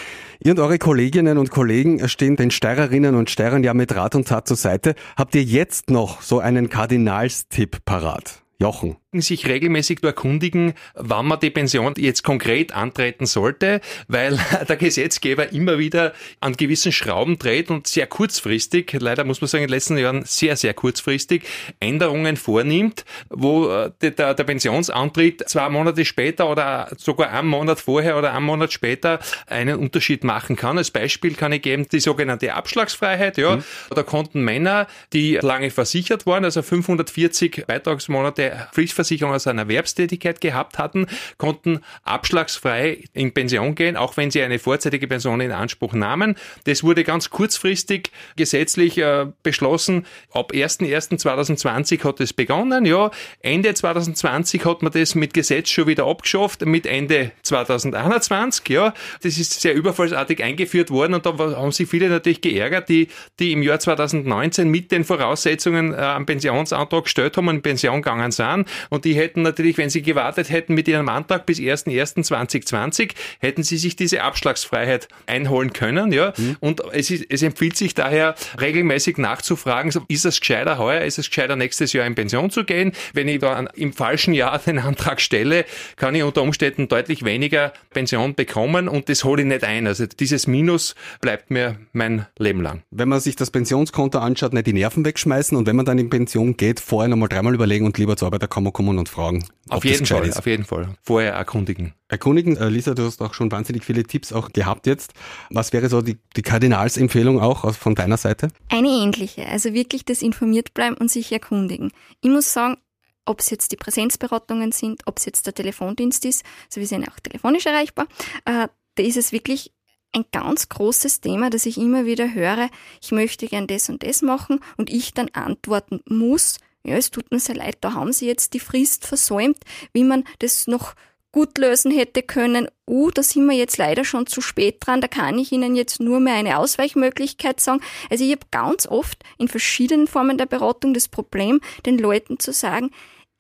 ihr 0.43 0.53
und 0.53 0.61
eure 0.61 0.79
Kolleginnen 0.79 1.39
und 1.39 1.51
Kollegen 1.51 2.09
stehen 2.09 2.37
den 2.37 2.51
Steirerinnen 2.51 3.15
und 3.15 3.31
Steirern 3.31 3.65
ja 3.65 3.75
mit 3.75 3.95
Rat 3.95 4.15
und 4.15 4.29
Tat 4.29 4.47
zur 4.47 4.57
Seite. 4.57 4.95
Habt 5.17 5.35
ihr 5.35 5.43
jetzt 5.43 5.91
noch 5.91 6.23
so 6.23 6.39
einen 6.39 6.69
Kardinalstipp 6.69 7.85
parat? 7.85 8.43
Jochen 8.61 8.97
sich 9.19 9.47
regelmäßig 9.47 10.05
erkundigen, 10.05 10.75
wann 10.95 11.27
man 11.27 11.41
die 11.41 11.51
Pension 11.51 11.95
jetzt 11.97 12.23
konkret 12.23 12.73
antreten 12.73 13.27
sollte, 13.27 13.81
weil 14.07 14.39
der 14.69 14.77
Gesetzgeber 14.77 15.53
immer 15.53 15.79
wieder 15.79 16.13
an 16.41 16.57
gewissen 16.57 16.93
Schrauben 16.93 17.37
dreht 17.37 17.71
und 17.71 17.89
sehr 17.89 18.07
kurzfristig, 18.07 18.97
leider 19.01 19.25
muss 19.25 19.41
man 19.41 19.49
sagen 19.49 19.65
in 19.65 19.69
den 19.69 19.75
letzten 19.75 19.99
Jahren 19.99 20.25
sehr, 20.25 20.57
sehr 20.57 20.75
kurzfristig, 20.75 21.43
Änderungen 21.81 22.37
vornimmt, 22.37 23.05
wo 23.31 23.69
äh, 23.69 23.91
der, 24.01 24.35
der 24.35 24.45
Pensionsantritt 24.45 25.49
zwei 25.49 25.69
Monate 25.69 26.05
später 26.05 26.49
oder 26.49 26.89
sogar 26.97 27.33
einen 27.33 27.49
Monat 27.49 27.81
vorher 27.81 28.17
oder 28.17 28.33
einen 28.33 28.47
Monat 28.47 28.73
später 28.73 29.19
einen 29.47 29.79
Unterschied 29.79 30.23
machen 30.23 30.55
kann. 30.55 30.79
Als 30.79 30.93
Beispiel 30.93 31.35
kann 31.35 31.53
ich 31.53 31.63
geben 31.63 31.87
die 31.91 32.01
sogenannte 32.01 32.55
Abschlagsfreiheit. 32.55 33.39
Ja, 33.39 33.57
mhm. 33.57 33.65
Da 33.91 34.05
konnten 34.05 34.43
Männer, 34.45 34.87
die 35.13 35.35
lange 35.43 35.71
versichert 35.71 36.27
waren, 36.27 36.45
also 36.45 36.63
540 36.63 37.65
Beitragsmonate 37.67 38.69
Pflicht 38.73 39.00
Krankenversicherung 39.01 39.35
aus 39.35 39.47
einer 39.47 39.63
Erwerbstätigkeit 39.63 40.41
gehabt 40.41 40.79
hatten, 40.79 41.07
konnten 41.39 41.81
abschlagsfrei 42.05 43.05
in 43.13 43.33
Pension 43.33 43.75
gehen, 43.75 43.97
auch 43.97 44.17
wenn 44.17 44.31
sie 44.31 44.43
eine 44.43 44.59
vorzeitige 44.59 45.07
Pension 45.07 45.41
in 45.41 45.53
Anspruch 45.53 45.93
nahmen. 45.93 46.37
Das 46.65 46.83
wurde 46.83 47.05
ganz 47.05 47.31
kurzfristig 47.31 48.11
gesetzlich 48.37 48.99
äh, 48.99 49.27
beschlossen. 49.43 50.07
Ab 50.33 50.53
01.01.2020 50.53 52.05
hat 52.05 52.21
es 52.21 52.33
begonnen. 52.33 52.85
Ja, 52.85 53.11
Ende 53.41 53.75
2020 53.75 54.65
hat 54.65 54.83
man 54.83 54.93
das 54.93 55.15
mit 55.15 55.35
Gesetz 55.35 55.71
schon 55.71 55.87
wieder 55.87 56.07
abgeschafft, 56.07 56.65
mit 56.67 56.87
Ende 56.87 57.33
2021. 57.43 58.69
Ja, 58.69 58.95
das 59.23 59.39
ist 59.39 59.61
sehr 59.61 59.75
überfallsartig 59.75 60.43
eingeführt 60.43 60.91
worden 60.91 61.15
und 61.15 61.27
da 61.27 61.37
haben 61.39 61.73
sich 61.73 61.89
viele 61.89 62.09
natürlich 62.09 62.41
geärgert, 62.41 62.89
die, 62.89 63.09
die 63.39 63.53
im 63.53 63.63
Jahr 63.63 63.79
2019 63.79 64.69
mit 64.69 64.93
den 64.93 65.05
Voraussetzungen 65.05 65.93
äh, 65.93 65.97
am 65.97 66.27
Pensionsantrag 66.27 67.05
gestellt 67.05 67.37
haben 67.37 67.49
und 67.49 67.57
in 67.57 67.63
Pension 67.63 68.03
gegangen 68.03 68.31
sind 68.31 68.67
und 68.91 69.05
die 69.05 69.15
hätten 69.15 69.43
natürlich, 69.43 69.79
wenn 69.79 69.89
sie 69.89 70.03
gewartet 70.03 70.51
hätten 70.51 70.75
mit 70.75 70.87
ihrem 70.89 71.09
Antrag 71.09 71.47
bis 71.47 71.59
1.1.2020, 71.59 73.13
hätten 73.39 73.63
sie 73.63 73.79
sich 73.79 73.97
diese 73.97 74.23
Abschlagsfreiheit 74.23 75.09
einholen 75.27 75.73
können. 75.73 76.13
Ja? 76.13 76.35
Mhm. 76.37 76.57
Und 76.61 76.83
es, 76.93 77.11
ist, 77.11 77.25
es 77.29 77.43
empfiehlt 77.43 77.77
sich 77.77 77.95
daher 77.95 78.35
regelmäßig 78.61 79.17
nachzufragen, 79.17 79.93
ist 80.09 80.25
es 80.25 80.41
gescheiter 80.41 80.79
heuer, 80.79 81.03
ist 81.03 81.19
es 81.19 81.29
gescheiter 81.29 81.57
nächstes 81.57 81.93
Jahr 81.93 82.07
in 82.07 82.15
Pension 82.15 82.51
zu 82.51 82.65
gehen? 82.65 82.93
Wenn 83.15 83.29
ich 83.29 83.39
da 83.39 83.59
im 83.75 83.93
falschen 83.93 84.35
Jahr 84.35 84.59
den 84.67 84.79
Antrag 84.79 85.21
stelle, 85.21 85.65
kann 85.97 86.15
ich 86.15 86.23
unter 86.23 86.43
Umständen 86.43 86.89
deutlich 86.89 87.25
weniger 87.25 87.73
Pension 87.91 88.35
bekommen 88.35 88.89
und 88.89 89.09
das 89.09 89.25
hole 89.25 89.43
ich 89.43 89.49
nicht 89.49 89.65
ein. 89.65 89.87
Also 89.87 90.07
dieses 90.07 90.47
Minus 90.47 90.95
bleibt 91.21 91.51
mir 91.51 91.77
mein 91.93 92.27
Leben 92.39 92.61
lang. 92.61 92.83
Wenn 92.91 93.09
man 93.09 93.21
sich 93.21 93.37
das 93.37 93.51
Pensionskonto 93.51 94.19
anschaut, 94.19 94.53
nicht 94.53 94.67
die 94.67 94.73
Nerven 94.73 95.05
wegschmeißen 95.05 95.57
und 95.57 95.67
wenn 95.67 95.77
man 95.77 95.87
dann 95.87 95.99
in 95.99 96.11
Pension 96.11 96.57
geht, 96.57 96.81
vorher 96.81 97.09
nochmal 97.09 97.29
dreimal 97.29 97.55
überlegen 97.55 97.87
und 97.87 97.97
lieber 97.99 98.17
zur 98.17 98.27
Arbeiterkammer 98.27 98.73
kommen 98.81 98.99
und 98.99 99.11
fragen. 99.11 99.45
Auf 99.69 99.85
jeden 99.85 100.07
Fall, 100.07 100.27
ist. 100.27 100.39
auf 100.39 100.47
jeden 100.47 100.65
Fall. 100.65 100.89
Vorher 101.03 101.35
erkundigen. 101.35 101.93
Erkundigen. 102.09 102.57
Äh, 102.57 102.71
Lisa, 102.71 102.95
du 102.95 103.05
hast 103.05 103.21
auch 103.21 103.35
schon 103.35 103.53
wahnsinnig 103.53 103.85
viele 103.85 104.05
Tipps 104.05 104.33
auch 104.33 104.53
gehabt 104.53 104.87
jetzt. 104.87 105.13
Was 105.51 105.75
wäre 105.75 105.91
so 105.91 106.01
die, 106.01 106.17
die 106.35 106.41
Kardinalsempfehlung 106.41 107.41
auch 107.41 107.75
von 107.75 107.95
deiner 107.95 108.17
Seite? 108.17 108.49
Eine 108.71 108.89
ähnliche. 108.89 109.47
Also 109.47 109.75
wirklich 109.75 110.07
das 110.07 110.23
informiert 110.23 110.73
bleiben 110.73 110.97
und 110.97 111.11
sich 111.11 111.31
erkundigen. 111.31 111.93
Ich 112.23 112.31
muss 112.31 112.55
sagen, 112.55 112.79
ob 113.27 113.41
es 113.41 113.51
jetzt 113.51 113.71
die 113.71 113.77
Präsenzberatungen 113.77 114.73
sind, 114.73 115.03
ob 115.05 115.19
es 115.19 115.27
jetzt 115.27 115.47
der 115.47 115.55
Telefondienst 115.55 116.25
ist, 116.25 116.43
so 116.71 116.81
wie 116.81 116.87
sind 116.87 117.07
auch 117.07 117.21
telefonisch 117.21 117.67
erreichbar, 117.67 118.07
äh, 118.47 118.67
da 118.95 119.03
ist 119.03 119.19
es 119.19 119.31
wirklich 119.31 119.73
ein 120.13 120.25
ganz 120.33 120.71
großes 120.71 121.21
Thema, 121.21 121.51
das 121.51 121.67
ich 121.67 121.77
immer 121.77 122.07
wieder 122.07 122.33
höre. 122.33 122.71
Ich 123.03 123.13
möchte 123.13 123.47
gern 123.47 123.67
das 123.67 123.91
und 123.91 124.03
das 124.03 124.23
machen 124.23 124.61
und 124.79 124.91
ich 124.91 125.13
dann 125.13 125.29
antworten 125.35 126.01
muss, 126.09 126.59
ja, 126.85 126.97
es 126.97 127.11
tut 127.11 127.31
mir 127.31 127.41
sehr 127.41 127.57
leid, 127.57 127.79
da 127.81 127.95
haben 127.95 128.13
sie 128.13 128.27
jetzt 128.27 128.55
die 128.55 128.61
Frist 128.61 129.07
versäumt, 129.07 129.59
wie 129.93 130.05
man 130.05 130.25
das 130.39 130.67
noch 130.67 130.95
gut 131.33 131.59
lösen 131.59 131.91
hätte 131.93 132.23
können. 132.23 132.69
Uh, 132.89 133.11
da 133.11 133.23
sind 133.23 133.47
wir 133.47 133.57
jetzt 133.57 133.77
leider 133.77 134.05
schon 134.05 134.27
zu 134.27 134.41
spät 134.41 134.79
dran, 134.81 135.01
da 135.01 135.09
kann 135.09 135.39
ich 135.39 135.53
Ihnen 135.53 135.77
jetzt 135.77 136.01
nur 136.01 136.19
mehr 136.19 136.35
eine 136.35 136.59
Ausweichmöglichkeit 136.59 137.61
sagen. 137.61 137.81
Also 138.11 138.25
ich 138.25 138.33
habe 138.33 138.47
ganz 138.51 138.87
oft 138.87 139.23
in 139.39 139.49
verschiedenen 139.49 140.07
Formen 140.07 140.39
der 140.39 140.47
Beratung 140.47 140.93
das 140.93 141.09
Problem, 141.09 141.61
den 141.87 141.99
Leuten 141.99 142.39
zu 142.39 142.53
sagen, 142.53 142.91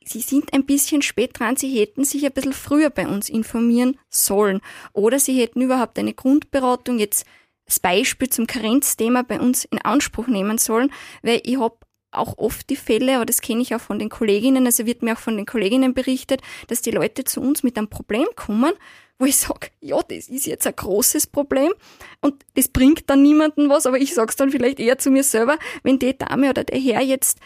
Sie 0.02 0.20
sind 0.20 0.54
ein 0.54 0.64
bisschen 0.64 1.02
spät 1.02 1.38
dran, 1.38 1.56
Sie 1.56 1.78
hätten 1.78 2.04
sich 2.04 2.24
ein 2.24 2.32
bisschen 2.32 2.54
früher 2.54 2.90
bei 2.90 3.06
uns 3.06 3.28
informieren 3.28 3.98
sollen. 4.08 4.60
Oder 4.92 5.18
Sie 5.18 5.38
hätten 5.38 5.60
überhaupt 5.60 5.98
eine 5.98 6.14
Grundberatung 6.14 6.98
jetzt 6.98 7.26
als 7.66 7.80
Beispiel 7.80 8.30
zum 8.30 8.46
Karenzthema 8.46 9.22
bei 9.22 9.38
uns 9.38 9.64
in 9.66 9.78
Anspruch 9.78 10.26
nehmen 10.26 10.58
sollen, 10.58 10.92
weil 11.22 11.40
ich 11.44 11.58
habe 11.58 11.76
auch 12.12 12.38
oft 12.38 12.68
die 12.70 12.76
Fälle, 12.76 13.16
aber 13.16 13.26
das 13.26 13.40
kenne 13.40 13.62
ich 13.62 13.74
auch 13.74 13.80
von 13.80 13.98
den 13.98 14.08
Kolleginnen, 14.08 14.66
also 14.66 14.86
wird 14.86 15.02
mir 15.02 15.14
auch 15.14 15.18
von 15.18 15.36
den 15.36 15.46
Kolleginnen 15.46 15.94
berichtet, 15.94 16.40
dass 16.68 16.82
die 16.82 16.90
Leute 16.90 17.24
zu 17.24 17.40
uns 17.40 17.62
mit 17.62 17.78
einem 17.78 17.88
Problem 17.88 18.26
kommen, 18.36 18.72
wo 19.18 19.26
ich 19.26 19.36
sage, 19.36 19.68
ja, 19.80 20.00
das 20.02 20.28
ist 20.28 20.46
jetzt 20.46 20.66
ein 20.66 20.74
großes 20.74 21.26
Problem 21.26 21.72
und 22.20 22.44
das 22.54 22.68
bringt 22.68 23.08
dann 23.10 23.22
niemandem 23.22 23.68
was, 23.68 23.86
aber 23.86 23.98
ich 23.98 24.14
sage 24.14 24.30
es 24.30 24.36
dann 24.36 24.50
vielleicht 24.50 24.80
eher 24.80 24.98
zu 24.98 25.10
mir 25.10 25.22
selber, 25.22 25.58
wenn 25.82 25.98
die 25.98 26.16
Dame 26.16 26.50
oder 26.50 26.64
der 26.64 26.80
Herr 26.80 27.02
jetzt 27.02 27.38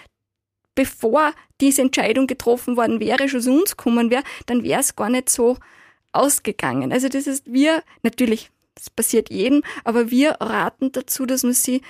bevor 0.74 1.32
diese 1.60 1.82
Entscheidung 1.82 2.26
getroffen 2.26 2.76
worden 2.76 3.00
wäre, 3.00 3.28
schon 3.28 3.40
zu 3.40 3.52
uns 3.52 3.76
kommen 3.76 4.10
wäre, 4.10 4.24
dann 4.46 4.62
wäre 4.62 4.80
es 4.80 4.96
gar 4.96 5.10
nicht 5.10 5.30
so 5.30 5.56
ausgegangen. 6.12 6.92
Also 6.92 7.08
das 7.08 7.26
ist 7.26 7.52
wir, 7.52 7.82
natürlich, 8.02 8.50
das 8.74 8.90
passiert 8.90 9.30
jedem, 9.30 9.62
aber 9.84 10.10
wir 10.10 10.32
raten 10.40 10.92
dazu, 10.92 11.26
dass 11.26 11.42
man 11.42 11.52
sie 11.52 11.82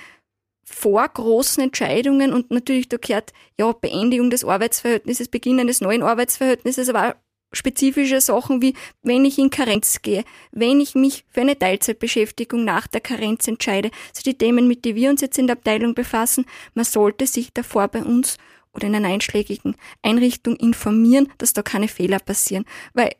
vor 0.65 1.07
großen 1.07 1.63
Entscheidungen 1.63 2.33
und 2.33 2.51
natürlich 2.51 2.89
da 2.89 2.97
gehört 2.97 3.33
ja 3.57 3.71
Beendigung 3.71 4.29
des 4.29 4.43
Arbeitsverhältnisses, 4.43 5.29
Beginn 5.29 5.59
eines 5.59 5.79
neuen 5.79 6.01
Arbeitsverhältnisses, 6.01 6.89
aber 6.89 7.15
spezifische 7.53 8.19
Sachen 8.19 8.61
wie, 8.61 8.73
wenn 9.01 9.25
ich 9.25 9.37
in 9.37 9.49
Karenz 9.49 10.01
gehe, 10.01 10.25
wenn 10.51 10.81
ich 10.81 10.95
mich 10.95 11.23
für 11.29 11.41
eine 11.41 11.57
Teilzeitbeschäftigung 11.57 12.65
nach 12.65 12.87
der 12.87 13.01
Karenz 13.01 13.47
entscheide, 13.47 13.91
so 14.11 14.23
die 14.23 14.37
Themen, 14.37 14.67
mit 14.67 14.83
denen 14.83 14.95
wir 14.97 15.09
uns 15.11 15.21
jetzt 15.21 15.37
in 15.37 15.47
der 15.47 15.55
Abteilung 15.55 15.93
befassen, 15.93 16.45
man 16.73 16.85
sollte 16.85 17.27
sich 17.27 17.53
davor 17.53 17.87
bei 17.87 18.03
uns 18.03 18.37
oder 18.73 18.87
in 18.87 18.95
einer 18.95 19.07
einschlägigen 19.07 19.75
Einrichtung 20.01 20.55
informieren, 20.57 21.31
dass 21.37 21.53
da 21.53 21.61
keine 21.61 21.87
Fehler 21.87 22.19
passieren. 22.19 22.65
Weil 22.93 23.11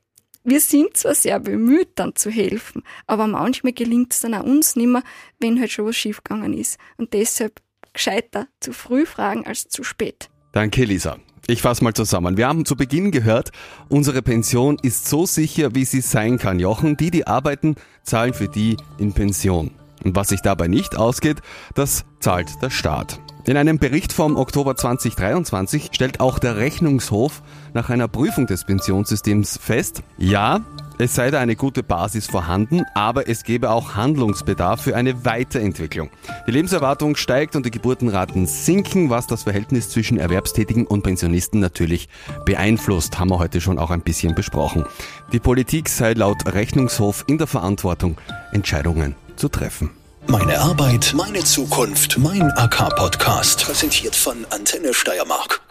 wir 0.46 0.62
sind 0.62 0.96
zwar 0.96 1.16
sehr 1.16 1.40
bemüht, 1.40 1.90
dann 1.96 2.16
zu 2.16 2.30
helfen, 2.30 2.84
aber 3.08 3.28
manchmal 3.28 3.74
gelingt 3.74 4.14
es 4.14 4.22
dann 4.22 4.36
auch 4.36 4.44
uns 4.44 4.76
nicht 4.76 4.88
mehr, 4.88 5.04
wenn 5.40 5.60
halt 5.60 5.72
schon 5.72 5.86
was 5.86 5.96
schiefgegangen 5.96 6.54
ist. 6.54 6.78
Und 6.98 7.14
deshalb 7.14 7.62
gescheiter 7.94 8.48
zu 8.60 8.72
früh 8.72 9.06
fragen 9.06 9.46
als 9.46 9.68
zu 9.68 9.84
spät. 9.84 10.30
Danke, 10.52 10.86
Lisa. 10.86 11.18
Ich 11.48 11.62
fasse 11.62 11.84
mal 11.84 11.94
zusammen. 11.94 12.38
Wir 12.38 12.48
haben 12.48 12.66
zu 12.66 12.76
Beginn 12.76 13.12
gehört, 13.12 13.52
unsere 13.90 14.22
Pension 14.22 14.78
ist 14.82 15.08
so 15.08 15.26
sicher, 15.26 15.76
wie 15.76 15.86
sie 15.86 16.02
sein 16.02 16.38
kann. 16.40 16.60
Jochen, 16.60 16.98
die, 16.98 17.12
die 17.12 17.28
arbeiten, 17.28 17.76
zahlen 18.04 18.34
für 18.34 18.48
die 18.48 18.78
in 18.98 19.14
Pension. 19.14 19.72
Und 20.04 20.16
was 20.16 20.30
sich 20.30 20.42
dabei 20.42 20.68
nicht 20.68 20.96
ausgeht, 20.96 21.38
das 21.76 22.06
zahlt 22.20 22.50
der 22.62 22.70
Staat. 22.70 23.20
In 23.48 23.58
einem 23.58 23.78
Bericht 23.78 24.12
vom 24.12 24.38
Oktober 24.38 24.76
2023 24.76 25.90
stellt 25.92 26.20
auch 26.20 26.40
der 26.40 26.58
Rechnungshof 26.58 27.44
nach 27.76 27.92
einer 27.92 28.08
Prüfung 28.08 28.48
des 28.48 28.64
Pensionssystems 28.64 29.60
fest, 29.62 30.02
ja, 30.18 30.62
es 30.98 31.14
sei 31.14 31.30
da 31.30 31.40
eine 31.40 31.56
gute 31.56 31.84
Basis 31.84 32.26
vorhanden, 32.26 32.82
aber 32.96 33.30
es 33.30 33.44
gebe 33.44 33.70
auch 33.70 33.96
Handlungsbedarf 33.96 34.82
für 34.82 34.96
eine 34.96 35.26
Weiterentwicklung. 35.26 36.10
Die 36.48 36.52
Lebenserwartung 36.52 37.16
steigt 37.16 37.56
und 37.56 37.68
die 37.68 37.72
Geburtenraten 37.72 38.48
sinken, 38.48 39.12
was 39.12 39.28
das 39.28 39.44
Verhältnis 39.44 39.90
zwischen 39.92 40.18
Erwerbstätigen 40.18 40.88
und 40.88 41.04
Pensionisten 41.04 41.60
natürlich 41.60 42.10
beeinflusst, 42.46 43.20
haben 43.20 43.30
wir 43.30 43.38
heute 43.38 43.62
schon 43.62 43.78
auch 43.78 43.92
ein 43.92 44.02
bisschen 44.02 44.34
besprochen. 44.34 44.86
Die 45.34 45.40
Politik 45.40 45.90
sei 45.90 46.14
laut 46.14 46.52
Rechnungshof 46.52 47.26
in 47.28 47.38
der 47.38 47.48
Verantwortung, 47.48 48.18
Entscheidungen 48.54 49.16
zu 49.36 49.50
treffen. 49.50 49.92
Meine 50.28 50.60
Arbeit, 50.60 51.14
meine 51.16 51.44
Zukunft, 51.44 52.18
mein 52.18 52.52
AK-Podcast, 52.56 53.64
präsentiert 53.64 54.16
von 54.16 54.46
Antenne 54.50 54.94
Steiermark. 54.94 55.65